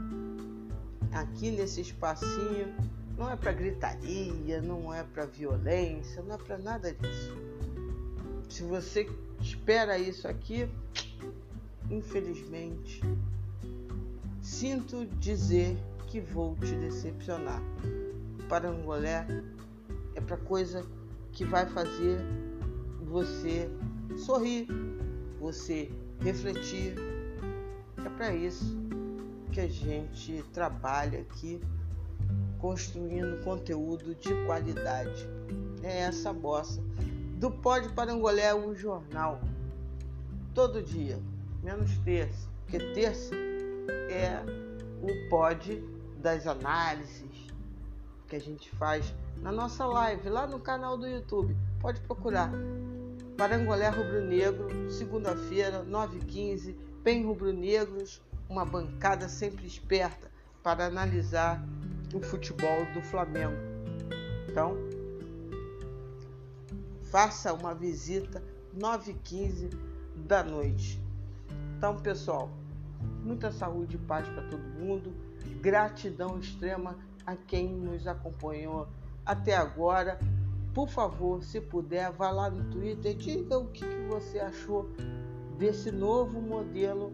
[1.13, 2.75] Aqui nesse espacinho
[3.17, 7.35] não é para gritaria, não é para violência, não é para nada disso.
[8.49, 9.09] Se você
[9.41, 10.69] espera isso aqui,
[11.91, 13.01] infelizmente,
[14.41, 15.77] sinto dizer
[16.09, 17.63] que vou te decepcionar.
[18.49, 19.27] Parangolé
[20.15, 20.87] é para coisa
[21.33, 22.19] que vai fazer
[23.03, 23.69] você
[24.17, 24.69] sorrir,
[25.41, 25.91] você
[26.21, 26.95] refletir.
[28.05, 28.77] É para isso
[29.53, 31.61] que a gente trabalha aqui
[32.67, 35.29] construindo conteúdo de qualidade.
[35.85, 36.83] É essa bossa.
[37.39, 39.41] Do Pode Parangolé, o jornal.
[40.53, 41.17] Todo dia,
[41.63, 42.49] menos terça.
[42.63, 43.37] Porque terça
[44.11, 44.43] é
[45.01, 45.81] o pod
[46.21, 47.31] das análises
[48.27, 51.57] que a gente faz na nossa live, lá no canal do YouTube.
[51.81, 52.51] Pode procurar.
[53.37, 60.29] Parangolé Rubro Negro, segunda-feira, 9h15, Bem Rubro Negros, uma bancada sempre esperta
[60.65, 61.65] para analisar
[62.15, 63.57] o futebol do Flamengo.
[64.49, 64.77] Então,
[67.03, 68.43] faça uma visita
[68.77, 69.71] 9h15
[70.17, 71.03] da noite.
[71.77, 72.51] Então, pessoal,
[73.23, 75.13] muita saúde e paz para todo mundo.
[75.61, 76.97] Gratidão extrema
[77.27, 78.89] a quem nos acompanhou
[79.25, 80.19] até agora.
[80.73, 84.91] Por favor, se puder, vá lá no Twitter e diga o que, que você achou
[85.59, 87.13] desse novo modelo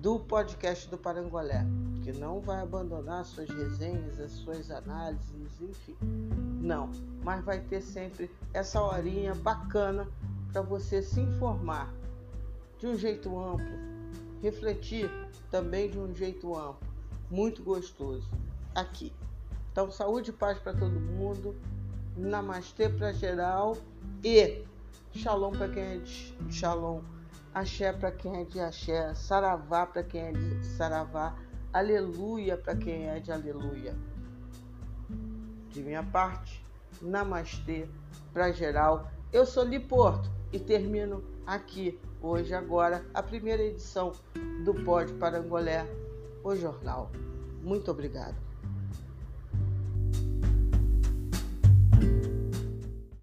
[0.00, 1.64] do podcast do Parangolé
[2.02, 5.94] que não vai abandonar suas resenhas, as suas análises, enfim.
[6.58, 6.90] Não,
[7.22, 10.08] mas vai ter sempre essa horinha bacana
[10.50, 11.92] para você se informar
[12.78, 13.76] de um jeito amplo,
[14.40, 15.10] refletir
[15.50, 16.88] também de um jeito amplo,
[17.30, 18.26] muito gostoso
[18.74, 19.12] aqui.
[19.70, 21.54] Então, saúde e paz para todo mundo,
[22.16, 23.76] namastê para geral
[24.24, 24.64] e
[25.12, 27.02] shalom para quem é de shalom,
[27.58, 31.36] axé para quem é de axé, saravá para quem é de saravá
[31.72, 33.94] aleluia para quem é de aleluia.
[35.70, 36.64] De minha parte,
[37.00, 37.88] namastê
[38.32, 39.10] para geral.
[39.32, 44.12] Eu sou Li Porto e termino aqui, hoje, agora, a primeira edição
[44.64, 45.86] do Pode Parangolé,
[46.42, 47.10] o jornal.
[47.62, 48.47] Muito obrigado.